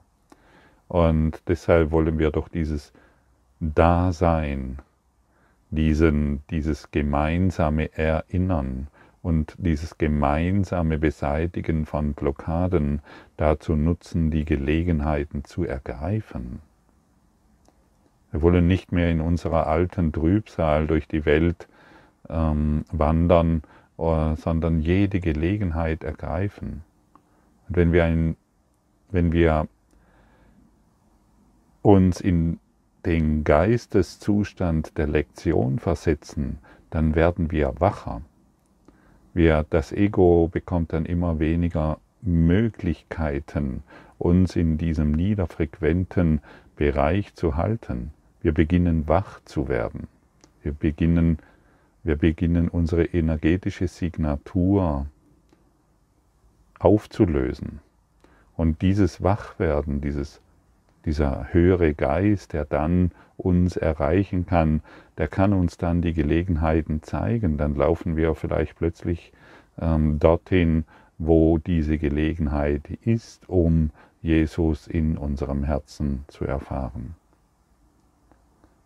Und 0.88 1.42
deshalb 1.48 1.92
wollen 1.92 2.20
wir 2.20 2.32
doch 2.32 2.48
dieses 2.50 2.94
Dasein, 3.60 4.80
diesen, 5.70 6.44
dieses 6.50 6.92
gemeinsame 6.92 7.92
Erinnern 7.98 8.88
und 9.25 9.55
dieses 9.58 9.98
gemeinsame 9.98 11.00
Beseitigen 11.00 11.88
von 11.88 12.13
Blockaden 12.13 13.01
dazu 13.38 13.75
nutzen, 13.75 14.29
die 14.29 14.46
Gelegenheiten 14.46 15.44
zu 15.44 15.65
ergreifen. 15.65 16.60
Wir 18.29 18.44
wollen 18.44 18.67
nicht 18.67 18.91
mehr 18.91 19.10
in 19.10 19.22
unserer 19.22 19.65
alten 19.65 20.12
Trübsal 20.12 20.86
durch 20.86 21.08
die 21.08 21.25
Welt 21.25 21.67
ähm, 22.29 22.86
wandern, 22.91 23.63
äh, 23.98 24.36
sondern 24.36 24.79
jede 24.79 25.20
Gelegenheit 25.20 26.03
ergreifen. 26.03 26.84
Und 27.67 27.77
wenn 27.77 27.94
wir, 27.94 28.03
ein, 28.03 28.36
wenn 29.10 29.32
wir 29.32 29.67
uns 31.82 32.22
in 32.22 32.60
den 33.08 33.44
Geisteszustand 33.44 35.00
der 35.00 35.08
Lektion 35.08 35.79
versetzen, 35.79 36.60
dann 36.91 37.15
werden 37.15 37.50
wir 37.50 37.74
wacher. 37.79 38.22
Wir, 39.36 39.65
das 39.70 39.92
Ego 39.92 40.48
bekommt 40.50 40.94
dann 40.94 41.06
immer 41.06 41.39
weniger 41.39 42.00
Möglichkeiten, 42.22 43.84
uns 44.18 44.56
in 44.56 44.77
diesem 44.77 45.12
niederfrequenten 45.12 46.39
Bereich 46.77 47.36
zu 47.36 47.58
halten. 47.58 48.12
Wir 48.42 48.54
beginnen 48.54 49.10
wach 49.10 49.42
zu 49.44 49.68
werden. 49.68 50.08
Wir 50.63 50.72
beginnen, 50.72 51.39
wir 52.01 52.15
beginnen 52.15 52.70
unsere 52.70 53.04
energetische 53.04 53.89
Signatur 53.89 55.08
aufzulösen. 56.80 57.82
Und 58.56 58.82
dieses 58.82 59.22
Wachwerden, 59.22 60.00
dieses 60.00 60.39
dieser 61.05 61.53
höhere 61.53 61.93
Geist, 61.93 62.53
der 62.53 62.65
dann 62.65 63.12
uns 63.38 63.77
erreichen 63.77 64.45
kann, 64.45 64.81
der 65.17 65.27
kann 65.27 65.53
uns 65.53 65.77
dann 65.77 66.01
die 66.01 66.13
Gelegenheiten 66.13 67.03
zeigen. 67.03 67.57
Dann 67.57 67.75
laufen 67.75 68.15
wir 68.15 68.35
vielleicht 68.35 68.75
plötzlich 68.77 69.31
ähm, 69.79 70.19
dorthin, 70.19 70.85
wo 71.17 71.57
diese 71.57 71.97
Gelegenheit 71.97 72.89
ist, 73.03 73.47
um 73.47 73.91
Jesus 74.21 74.88
in 74.88 75.17
unserem 75.17 75.63
Herzen 75.63 76.25
zu 76.27 76.45
erfahren. 76.45 77.15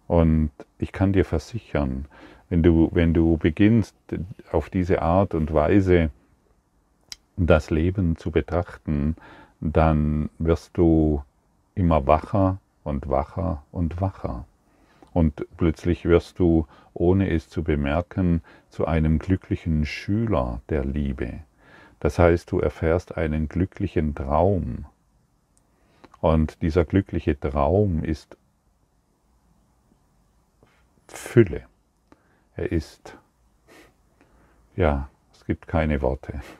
Und 0.07 0.51
ich 0.79 0.91
kann 0.91 1.13
dir 1.13 1.25
versichern, 1.25 2.05
wenn 2.49 2.63
du, 2.63 2.89
wenn 2.91 3.13
du 3.13 3.37
beginnst, 3.37 3.95
auf 4.51 4.69
diese 4.69 5.01
Art 5.01 5.35
und 5.35 5.53
Weise 5.53 6.09
das 7.37 7.69
Leben 7.69 8.17
zu 8.17 8.31
betrachten, 8.31 9.15
dann 9.61 10.29
wirst 10.39 10.71
du 10.77 11.23
immer 11.75 12.07
wacher 12.07 12.59
und 12.83 13.09
wacher 13.09 13.63
und 13.71 14.01
wacher. 14.01 14.45
Und 15.13 15.45
plötzlich 15.57 16.05
wirst 16.05 16.39
du, 16.39 16.67
ohne 16.93 17.29
es 17.29 17.49
zu 17.49 17.63
bemerken, 17.63 18.41
zu 18.69 18.85
einem 18.85 19.19
glücklichen 19.19 19.85
Schüler 19.85 20.61
der 20.69 20.85
Liebe. 20.85 21.39
Das 21.99 22.19
heißt, 22.19 22.51
du 22.51 22.59
erfährst 22.59 23.17
einen 23.17 23.49
glücklichen 23.49 24.15
Traum. 24.15 24.85
Und 26.21 26.61
dieser 26.61 26.85
glückliche 26.85 27.39
Traum 27.39 28.03
ist 28.03 28.37
Fülle. 31.07 31.65
Er 32.55 32.71
ist, 32.71 33.17
ja, 34.75 35.09
es 35.33 35.45
gibt 35.45 35.67
keine 35.67 36.01
Worte. 36.01 36.41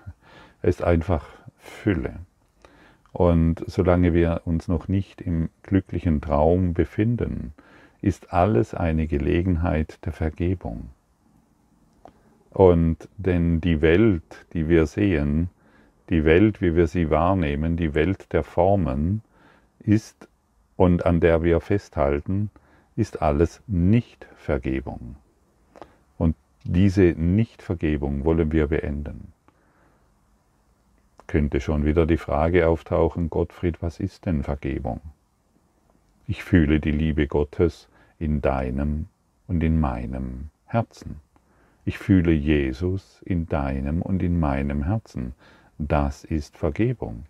Er 0.62 0.68
ist 0.68 0.84
einfach 0.84 1.26
Fülle. 1.58 2.20
Und 3.12 3.64
solange 3.68 4.14
wir 4.14 4.42
uns 4.46 4.68
noch 4.68 4.88
nicht 4.88 5.22
im 5.22 5.50
glücklichen 5.64 6.22
Traum 6.22 6.74
befinden, 6.74 7.54
ist 8.02 8.34
alles 8.34 8.74
eine 8.74 9.08
Gelegenheit 9.08 10.06
der 10.06 10.14
Vergebung. 10.14 10.90
Und 12.52 13.10
denn 13.18 13.62
die 13.62 13.82
Welt, 13.82 14.46
die 14.54 14.70
wir 14.70 14.86
sehen, 14.86 15.50
die 16.10 16.24
Welt, 16.24 16.62
wie 16.62 16.76
wir 16.76 16.88
sie 16.88 17.10
wahrnehmen, 17.10 17.78
die 17.78 17.94
Welt 17.94 18.32
der 18.34 18.44
Formen, 18.44 19.22
ist 19.80 20.28
und 20.76 21.06
an 21.06 21.20
der 21.20 21.44
wir 21.44 21.60
festhalten, 21.60 22.50
ist 22.96 23.22
alles 23.22 23.62
nicht 23.68 24.28
Vergebung. 24.36 25.16
Und 26.18 26.36
diese 26.64 27.14
Nichtvergebung 27.18 28.24
wollen 28.24 28.52
wir 28.52 28.68
beenden 28.68 29.34
könnte 31.30 31.62
schon 31.62 31.86
wieder 31.86 32.08
die 32.08 32.18
Frage 32.18 32.68
auftauchen, 32.68 33.30
Gottfried, 33.30 33.84
was 33.84 34.00
ist 34.00 34.26
denn 34.26 34.42
Vergebung? 34.42 35.00
Ich 36.28 36.44
fühle 36.44 36.80
die 36.80 36.92
Liebe 36.92 37.28
Gottes 37.28 37.88
in 38.18 38.42
deinem 38.42 39.06
und 39.48 39.64
in 39.64 39.80
meinem 39.80 40.50
Herzen. 40.66 41.18
Ich 41.86 42.00
fühle 42.00 42.32
Jesus 42.32 43.22
in 43.24 43.46
deinem 43.46 44.02
und 44.02 44.24
in 44.24 44.40
meinem 44.40 44.84
Herzen. 44.84 45.36
Das 45.78 46.24
ist 46.24 46.58
Vergebung. 46.58 47.26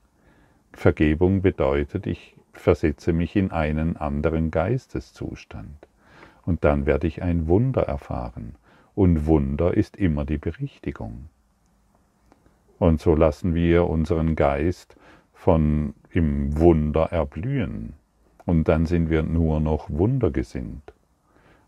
Vergebung 0.71 1.41
bedeutet, 1.41 2.07
ich 2.07 2.37
versetze 2.53 3.11
mich 3.11 3.35
in 3.35 3.51
einen 3.51 3.97
anderen 3.97 4.49
Geisteszustand. 4.49 5.87
Und 6.45 6.63
dann 6.63 6.85
werde 6.85 7.05
ich 7.05 7.21
ein 7.21 7.49
Wunder 7.49 7.81
erfahren. 7.81 8.55
Und 8.95 9.25
Wunder 9.25 9.73
ist 9.73 9.97
immer 9.97 10.23
die 10.23 10.37
Berichtigung. 10.37 11.27
Und 12.79 13.01
so 13.01 13.13
lassen 13.13 13.53
wir 13.53 13.87
unseren 13.87 14.35
Geist 14.35 14.95
von 15.33 15.93
im 16.11 16.57
Wunder 16.57 17.11
erblühen. 17.11 17.93
Und 18.45 18.67
dann 18.67 18.85
sind 18.85 19.09
wir 19.09 19.21
nur 19.21 19.59
noch 19.59 19.89
wundergesinnt. 19.89 20.93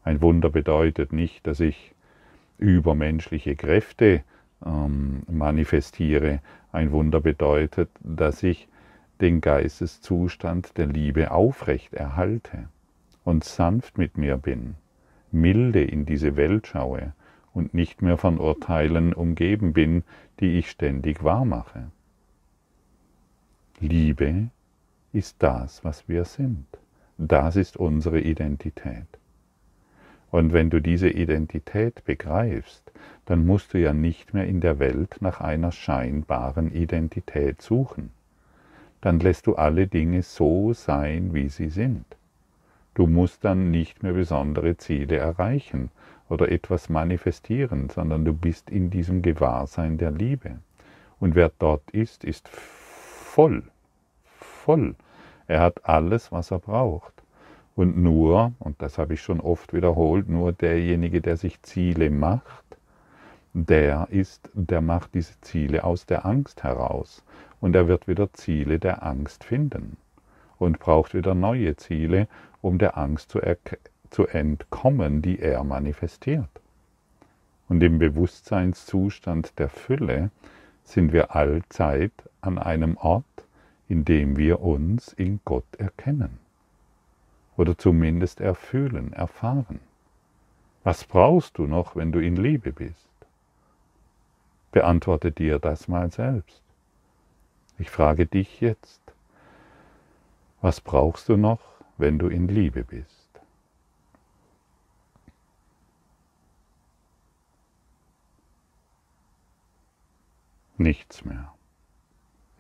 Ein 0.04 0.22
Wunder 0.22 0.50
bedeutet 0.50 1.14
nicht, 1.14 1.46
dass 1.46 1.60
ich 1.60 1.94
übermenschliche 2.58 3.56
Kräfte 3.56 4.24
ähm, 4.66 5.24
manifestiere. 5.30 6.40
Ein 6.72 6.92
Wunder 6.92 7.20
bedeutet, 7.20 7.90
dass 8.00 8.42
ich 8.42 8.68
den 9.20 9.42
Geisteszustand 9.42 10.78
der 10.78 10.88
Liebe 10.88 11.32
aufrecht 11.32 11.94
erhalte 11.94 12.70
und 13.24 13.44
sanft 13.44 13.98
mit 13.98 14.18
mir 14.18 14.38
bin, 14.38 14.76
milde 15.32 15.84
in 15.84 16.06
diese 16.06 16.36
Welt 16.36 16.66
schaue 16.66 17.14
und 17.54 17.74
nicht 17.74 18.02
mehr 18.02 18.18
von 18.18 18.38
Urteilen 18.38 19.14
umgeben 19.14 19.74
bin, 19.74 20.04
die 20.40 20.58
ich 20.58 20.70
ständig 20.70 21.24
wahrmache. 21.24 21.92
Liebe 23.80 24.50
ist 25.12 25.38
das, 25.40 25.84
was 25.84 26.08
wir 26.08 26.26
sind. 26.26 26.66
Das 27.18 27.56
ist 27.56 27.78
unsere 27.78 28.20
Identität. 28.20 29.08
Und 30.32 30.54
wenn 30.54 30.70
du 30.70 30.80
diese 30.82 31.10
Identität 31.10 32.06
begreifst, 32.06 32.92
dann 33.26 33.46
musst 33.46 33.74
du 33.74 33.80
ja 33.80 33.94
nicht 33.94 34.34
mehr 34.34 34.48
in 34.48 34.62
der 34.62 34.80
Welt 34.80 35.18
nach 35.20 35.42
einer 35.42 35.72
scheinbaren 35.72 36.72
Identität 36.72 37.62
suchen. 37.62 38.12
Dann 39.02 39.20
lässt 39.20 39.48
du 39.48 39.56
alle 39.56 39.88
Dinge 39.88 40.24
so 40.24 40.74
sein, 40.74 41.34
wie 41.34 41.50
sie 41.50 41.70
sind. 41.70 42.06
Du 42.94 43.08
musst 43.08 43.44
dann 43.44 43.72
nicht 43.72 44.04
mehr 44.04 44.14
besondere 44.14 44.78
Ziele 44.78 45.18
erreichen, 45.18 45.92
oder 46.32 46.50
etwas 46.50 46.90
manifestieren, 46.90 47.90
sondern 47.90 48.24
du 48.24 48.34
bist 48.34 48.70
in 48.70 48.90
diesem 48.90 49.22
Gewahrsein 49.22 49.98
der 49.98 50.12
Liebe. 50.12 50.60
Und 51.20 51.36
wer 51.36 51.52
dort 51.60 51.92
ist, 51.92 52.24
ist 52.24 52.48
voll, 52.48 53.64
voll. 54.24 54.96
Er 55.48 55.60
hat 55.60 55.86
alles, 55.86 56.32
was 56.32 56.52
er 56.52 56.60
braucht. 56.60 57.14
Und 57.76 57.98
nur, 57.98 58.54
und 58.60 58.82
das 58.82 58.98
habe 58.98 59.14
ich 59.16 59.22
schon 59.22 59.42
oft 59.42 59.74
wiederholt, 59.74 60.30
nur 60.30 60.54
derjenige, 60.54 61.20
der 61.20 61.36
sich 61.36 61.62
Ziele 61.64 62.10
macht, 62.10 62.66
der 63.54 64.08
ist, 64.10 64.50
der 64.54 64.82
macht 64.82 65.14
diese 65.14 65.40
Ziele 65.42 65.84
aus 65.84 66.06
der 66.06 66.26
Angst 66.26 66.64
heraus. 66.64 67.24
Und 67.60 67.76
er 67.76 67.90
wird 67.90 68.08
wieder 68.08 68.32
Ziele 68.34 68.80
der 68.80 69.04
Angst 69.04 69.44
finden 69.44 69.98
und 70.58 70.80
braucht 70.80 71.14
wieder 71.14 71.36
neue 71.36 71.76
Ziele, 71.76 72.28
um 72.62 72.78
der 72.78 72.98
Angst 72.98 73.32
zu, 73.32 73.42
zu 74.12 74.28
entkommen, 74.28 75.22
die 75.22 75.40
er 75.40 75.64
manifestiert. 75.64 76.50
Und 77.68 77.82
im 77.82 77.98
Bewusstseinszustand 77.98 79.58
der 79.58 79.70
Fülle 79.70 80.30
sind 80.84 81.14
wir 81.14 81.36
allzeit 81.36 82.12
an 82.42 82.60
einem 82.60 82.98
Ort, 82.98 83.26
in 83.88 84.06
dem 84.06 84.38
wir 84.38 84.62
uns 84.62 85.14
in 85.14 85.40
Gott 85.46 85.76
erkennen 85.78 86.40
oder 87.58 87.78
zumindest 87.78 88.42
erfühlen, 88.42 89.14
erfahren. 89.14 89.80
Was 90.84 91.04
brauchst 91.04 91.58
du 91.58 91.68
noch, 91.68 91.96
wenn 91.96 92.12
du 92.12 92.20
in 92.20 92.36
Liebe 92.36 92.72
bist? 92.72 93.10
Beantworte 94.72 95.32
dir 95.32 95.60
das 95.60 95.88
mal 95.88 96.12
selbst. 96.12 96.62
Ich 97.78 97.90
frage 97.90 98.26
dich 98.26 98.62
jetzt, 98.62 99.02
was 100.62 100.82
brauchst 100.82 101.30
du 101.30 101.38
noch, 101.38 101.60
wenn 101.98 102.18
du 102.18 102.28
in 102.28 102.48
Liebe 102.48 102.84
bist? 102.84 103.21
Nichts 110.82 111.24
mehr. 111.24 111.54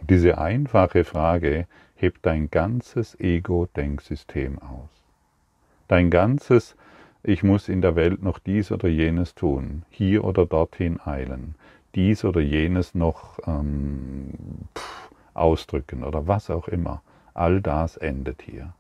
Diese 0.08 0.38
einfache 0.38 1.06
Frage 1.06 1.66
hebt 1.96 2.24
dein 2.24 2.52
ganzes 2.52 3.20
Ego-Denksystem 3.20 4.60
aus. 4.60 4.90
Dein 5.88 6.12
ganzes 6.12 6.76
Ich 7.24 7.42
muss 7.42 7.68
in 7.68 7.82
der 7.82 7.96
Welt 7.96 8.22
noch 8.22 8.38
dies 8.38 8.72
oder 8.72 8.88
jenes 8.90 9.34
tun, 9.34 9.84
hier 9.90 10.24
oder 10.24 10.46
dorthin 10.46 11.00
eilen, 11.04 11.56
dies 11.96 12.24
oder 12.24 12.42
jenes 12.42 12.94
noch 12.94 13.40
ähm, 13.48 14.30
pff, 14.78 15.10
ausdrücken 15.34 16.04
oder 16.04 16.28
was 16.28 16.52
auch 16.52 16.68
immer. 16.68 17.02
All 17.34 17.60
das 17.60 17.98
endet 17.98 18.44
hier. 18.44 18.74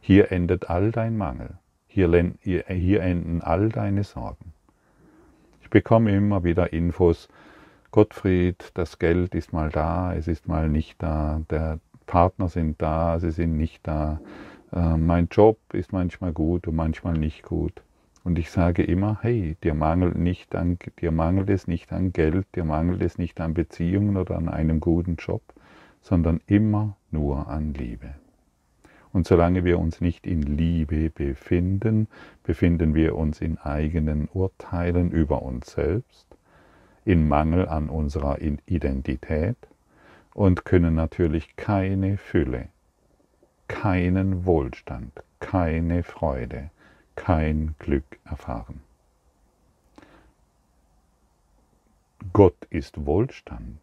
Hier 0.00 0.32
endet 0.32 0.70
all 0.70 0.90
dein 0.90 1.18
Mangel. 1.18 1.50
Hier, 1.86 2.34
hier 2.42 3.02
enden 3.02 3.42
all 3.42 3.68
deine 3.68 4.04
Sorgen. 4.04 4.54
Ich 5.62 5.68
bekomme 5.68 6.16
immer 6.16 6.44
wieder 6.44 6.72
Infos, 6.72 7.28
Gottfried, 7.90 8.70
das 8.74 8.98
Geld 8.98 9.34
ist 9.34 9.52
mal 9.52 9.70
da, 9.70 10.14
es 10.14 10.28
ist 10.28 10.48
mal 10.48 10.68
nicht 10.68 11.02
da, 11.02 11.42
der, 11.50 11.80
Partner 12.10 12.48
sind 12.48 12.82
da, 12.82 13.20
sie 13.20 13.30
sind 13.30 13.56
nicht 13.56 13.86
da. 13.86 14.20
Äh, 14.72 14.96
mein 14.96 15.28
Job 15.30 15.58
ist 15.72 15.92
manchmal 15.92 16.32
gut 16.32 16.66
und 16.66 16.74
manchmal 16.74 17.16
nicht 17.16 17.44
gut. 17.44 17.84
Und 18.24 18.36
ich 18.36 18.50
sage 18.50 18.82
immer, 18.82 19.20
hey, 19.22 19.56
dir 19.62 19.74
mangelt, 19.74 20.18
nicht 20.18 20.56
an, 20.56 20.76
dir 21.00 21.12
mangelt 21.12 21.48
es 21.50 21.68
nicht 21.68 21.92
an 21.92 22.12
Geld, 22.12 22.48
dir 22.56 22.64
mangelt 22.64 23.00
es 23.00 23.16
nicht 23.16 23.40
an 23.40 23.54
Beziehungen 23.54 24.16
oder 24.16 24.36
an 24.36 24.48
einem 24.48 24.80
guten 24.80 25.16
Job, 25.20 25.40
sondern 26.02 26.40
immer 26.48 26.96
nur 27.12 27.46
an 27.46 27.74
Liebe. 27.74 28.16
Und 29.12 29.28
solange 29.28 29.64
wir 29.64 29.78
uns 29.78 30.00
nicht 30.00 30.26
in 30.26 30.42
Liebe 30.42 31.10
befinden, 31.10 32.08
befinden 32.42 32.92
wir 32.92 33.14
uns 33.14 33.40
in 33.40 33.56
eigenen 33.58 34.28
Urteilen 34.32 35.12
über 35.12 35.42
uns 35.42 35.70
selbst, 35.70 36.26
in 37.10 37.26
Mangel 37.26 37.66
an 37.66 37.88
unserer 37.88 38.38
Identität 38.40 39.56
und 40.32 40.64
können 40.64 40.94
natürlich 40.94 41.56
keine 41.56 42.18
Fülle, 42.18 42.68
keinen 43.66 44.46
Wohlstand, 44.46 45.10
keine 45.40 46.04
Freude, 46.04 46.70
kein 47.16 47.74
Glück 47.80 48.20
erfahren. 48.24 48.80
Gott 52.32 52.64
ist 52.70 53.04
Wohlstand. 53.04 53.80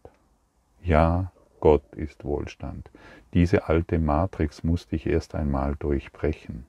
Ja, 0.82 1.34
Gott 1.60 1.84
ist 1.98 2.24
Wohlstand. 2.24 2.90
Diese 3.34 3.68
alte 3.68 4.00
Matrix 4.00 4.64
musste 4.64 4.96
ich 4.96 5.06
erst 5.06 5.36
einmal 5.36 5.76
durchbrechen. 5.76 6.66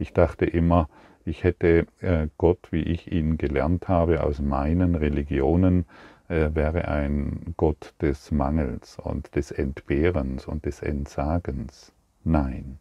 Ich 0.00 0.12
dachte 0.12 0.46
immer, 0.46 0.88
ich 1.24 1.44
hätte 1.44 1.86
äh, 2.00 2.28
Gott, 2.38 2.68
wie 2.70 2.82
ich 2.82 3.10
ihn 3.10 3.38
gelernt 3.38 3.88
habe 3.88 4.22
aus 4.22 4.40
meinen 4.40 4.94
Religionen, 4.94 5.84
er 6.28 6.54
wäre 6.54 6.88
ein 6.88 7.54
Gott 7.56 7.94
des 8.00 8.30
Mangels 8.30 8.98
und 8.98 9.34
des 9.36 9.50
Entbehrens 9.50 10.46
und 10.46 10.64
des 10.64 10.80
Entsagens. 10.80 11.92
Nein, 12.24 12.78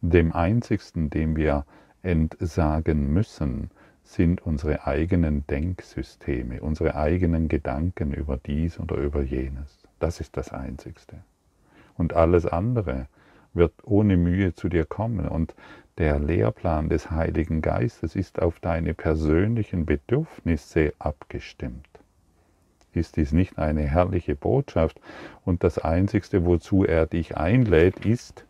dem 0.00 0.32
einzigsten, 0.32 1.10
dem 1.10 1.36
wir 1.36 1.66
entsagen 2.02 3.12
müssen, 3.12 3.70
sind 4.02 4.40
unsere 4.40 4.86
eigenen 4.86 5.46
Denksysteme, 5.46 6.62
unsere 6.62 6.96
eigenen 6.96 7.48
Gedanken 7.48 8.12
über 8.12 8.38
dies 8.38 8.80
oder 8.80 8.96
über 8.96 9.22
jenes. 9.22 9.86
Das 9.98 10.20
ist 10.20 10.36
das 10.36 10.52
Einzigste. 10.52 11.16
Und 11.96 12.14
alles 12.14 12.46
andere 12.46 13.06
wird 13.52 13.74
ohne 13.84 14.16
Mühe 14.16 14.54
zu 14.54 14.68
dir 14.68 14.84
kommen. 14.86 15.28
Und 15.28 15.54
der 16.00 16.18
Lehrplan 16.18 16.88
des 16.88 17.10
Heiligen 17.10 17.60
Geistes 17.60 18.16
ist 18.16 18.40
auf 18.40 18.58
deine 18.58 18.94
persönlichen 18.94 19.84
Bedürfnisse 19.84 20.94
abgestimmt. 20.98 21.86
Ist 22.94 23.18
dies 23.18 23.32
nicht 23.32 23.58
eine 23.58 23.82
herrliche 23.82 24.34
Botschaft? 24.34 24.98
Und 25.44 25.62
das 25.62 25.78
Einzigste, 25.78 26.46
wozu 26.46 26.86
er 26.86 27.04
dich 27.04 27.36
einlädt, 27.36 28.06
ist 28.06 28.46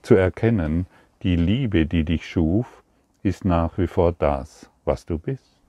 zu 0.00 0.14
erkennen, 0.14 0.86
die 1.22 1.36
Liebe, 1.36 1.84
die 1.84 2.04
dich 2.04 2.26
schuf, 2.26 2.82
ist 3.22 3.44
nach 3.44 3.76
wie 3.76 3.86
vor 3.86 4.12
das, 4.12 4.70
was 4.86 5.04
du 5.04 5.18
bist. 5.18 5.60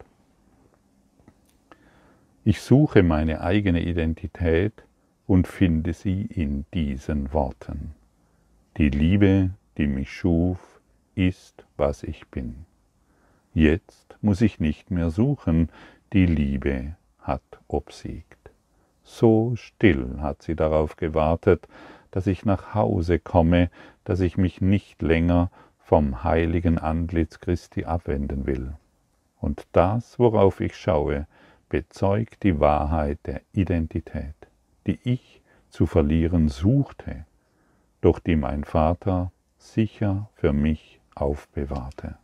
Ich 2.46 2.62
suche 2.62 3.04
meine 3.04 3.42
eigene 3.42 3.82
Identität 3.82 4.86
und 5.28 5.46
finde 5.46 5.92
sie 5.92 6.22
in 6.22 6.64
diesen 6.74 7.34
Worten. 7.34 7.96
Die 8.78 8.90
Liebe, 8.90 9.52
die 9.78 9.88
mich 9.88 10.12
schuf, 10.12 10.82
ist, 11.16 11.66
was 11.78 12.04
ich 12.04 12.28
bin. 12.28 12.66
Jetzt 13.54 14.18
muss 14.22 14.42
ich 14.42 14.60
nicht 14.60 14.92
mehr 14.92 15.10
suchen, 15.10 15.70
die 16.14 16.26
Liebe 16.26 16.96
hat 17.20 17.42
obsiegt. 17.68 18.52
So 19.04 19.56
still 19.56 20.20
hat 20.20 20.42
sie 20.42 20.56
darauf 20.56 20.98
gewartet, 20.98 21.68
dass 22.12 22.28
ich 22.28 22.46
nach 22.46 22.74
Hause 22.74 23.20
komme, 23.20 23.70
dass 24.04 24.20
ich 24.20 24.38
mich 24.38 24.62
nicht 24.62 25.02
länger 25.02 25.52
vom 25.80 26.24
heiligen 26.24 26.80
Antlitz 26.80 27.40
Christi 27.40 27.86
abwenden 27.86 28.46
will. 28.46 28.74
Und 29.40 29.68
das, 29.74 30.18
worauf 30.18 30.60
ich 30.60 30.76
schaue, 30.76 31.28
bezeugt 31.70 32.44
die 32.44 32.60
Wahrheit 32.60 33.20
der 33.26 33.42
Identität, 33.54 34.36
die 34.88 35.00
ich 35.04 35.42
zu 35.70 35.86
verlieren 35.86 36.50
suchte, 36.50 37.26
doch 38.02 38.20
die 38.20 38.36
mein 38.36 38.64
Vater 38.64 39.32
sicher 39.74 40.30
für 40.36 40.54
mich 40.54 41.00
aufbewahrte. 41.16 42.16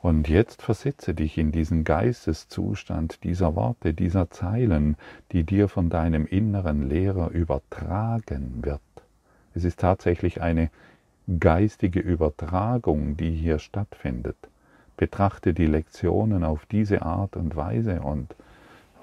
Und 0.00 0.28
jetzt 0.28 0.62
versetze 0.62 1.14
dich 1.14 1.36
in 1.36 1.50
diesen 1.50 1.82
Geisteszustand 1.82 3.24
dieser 3.24 3.56
Worte, 3.56 3.92
dieser 3.92 4.30
Zeilen, 4.30 4.96
die 5.32 5.42
dir 5.42 5.68
von 5.68 5.90
deinem 5.90 6.26
inneren 6.26 6.88
Lehrer 6.88 7.30
übertragen 7.30 8.62
wird. 8.62 8.80
Es 9.54 9.64
ist 9.64 9.80
tatsächlich 9.80 10.42
eine 10.42 10.70
geistige 11.40 12.00
Übertragung, 12.00 13.16
die 13.16 13.32
hier 13.32 13.58
stattfindet. 13.58 14.36
Betrachte 14.96 15.54
die 15.54 15.66
Lektionen 15.66 16.44
auf 16.44 16.66
diese 16.66 17.02
Art 17.02 17.36
und 17.36 17.56
Weise 17.56 18.00
und 18.00 18.34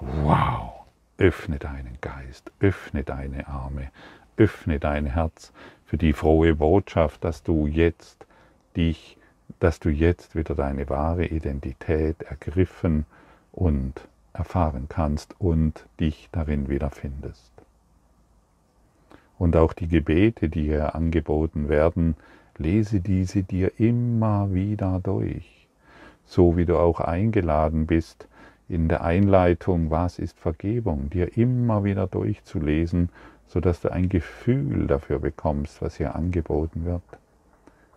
wow, 0.00 0.72
öffne 1.18 1.58
deinen 1.58 1.98
Geist, 2.00 2.50
öffne 2.60 3.04
deine 3.04 3.46
Arme, 3.46 3.90
öffne 4.36 4.80
dein 4.80 5.06
Herz 5.06 5.52
für 5.94 5.98
die 5.98 6.12
frohe 6.12 6.56
Botschaft, 6.56 7.22
dass 7.22 7.44
du 7.44 7.68
jetzt 7.68 8.26
dich 8.76 9.16
dass 9.60 9.78
du 9.78 9.90
jetzt 9.90 10.34
wieder 10.34 10.56
deine 10.56 10.88
wahre 10.88 11.26
Identität 11.26 12.20
ergriffen 12.22 13.06
und 13.52 14.08
erfahren 14.32 14.86
kannst 14.88 15.40
und 15.40 15.86
dich 16.00 16.28
darin 16.32 16.68
wiederfindest. 16.68 17.52
Und 19.38 19.54
auch 19.54 19.72
die 19.72 19.86
Gebete, 19.86 20.48
die 20.48 20.64
hier 20.64 20.96
angeboten 20.96 21.68
werden, 21.68 22.16
lese 22.58 23.00
diese 23.00 23.44
dir 23.44 23.78
immer 23.78 24.52
wieder 24.52 24.98
durch, 25.00 25.68
so 26.24 26.56
wie 26.56 26.64
du 26.64 26.76
auch 26.76 26.98
eingeladen 26.98 27.86
bist, 27.86 28.26
in 28.68 28.88
der 28.88 29.04
Einleitung, 29.04 29.90
was 29.90 30.18
ist 30.18 30.40
Vergebung, 30.40 31.10
dir 31.10 31.36
immer 31.36 31.84
wieder 31.84 32.08
durchzulesen, 32.08 33.10
sodass 33.46 33.80
du 33.80 33.92
ein 33.92 34.08
Gefühl 34.08 34.86
dafür 34.86 35.18
bekommst, 35.18 35.82
was 35.82 35.96
hier 35.96 36.14
angeboten 36.14 36.84
wird. 36.84 37.02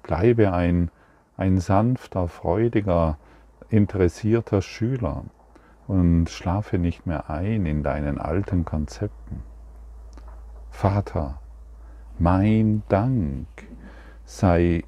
Bleibe 0.04 0.54
ein 0.54 0.92
ein 1.38 1.60
sanfter, 1.60 2.28
freudiger, 2.28 3.18
interessierter 3.70 4.62
Schüler 4.62 5.24
und 5.88 6.30
schlafe 6.30 6.80
nicht 6.80 7.06
mehr 7.06 7.30
ein 7.30 7.66
in 7.66 7.84
deinen 7.84 8.18
alten 8.18 8.66
Konzepten. 8.66 9.44
Vater, 10.72 11.40
mein 12.18 12.84
Dank 12.90 13.48
sei 14.26 14.84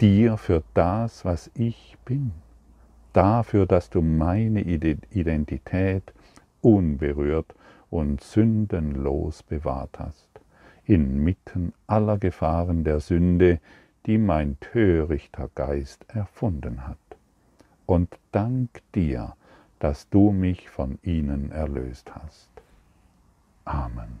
dir 0.00 0.38
für 0.38 0.62
das, 0.72 1.24
was 1.26 1.50
ich 1.54 1.96
bin, 2.06 2.32
dafür, 3.12 3.66
dass 3.66 3.90
du 3.90 4.00
meine 4.00 4.62
Identität 4.62 6.14
unberührt 6.62 7.54
und 7.90 8.22
sündenlos 8.22 9.42
bewahrt 9.42 9.98
hast, 9.98 10.28
inmitten 10.84 11.72
aller 11.86 12.18
Gefahren 12.18 12.84
der 12.84 13.00
Sünde, 13.00 13.60
die 14.06 14.18
mein 14.18 14.58
törichter 14.60 15.50
Geist 15.54 16.04
erfunden 16.08 16.86
hat. 16.86 16.98
und 17.90 18.18
dank 18.30 18.82
dir, 18.94 19.34
dass 19.80 20.08
du 20.10 20.30
mich 20.30 20.70
von 20.70 20.98
ihnen 21.02 21.50
erlöst 21.50 22.14
hast. 22.14 22.50
Amen. 23.64 24.20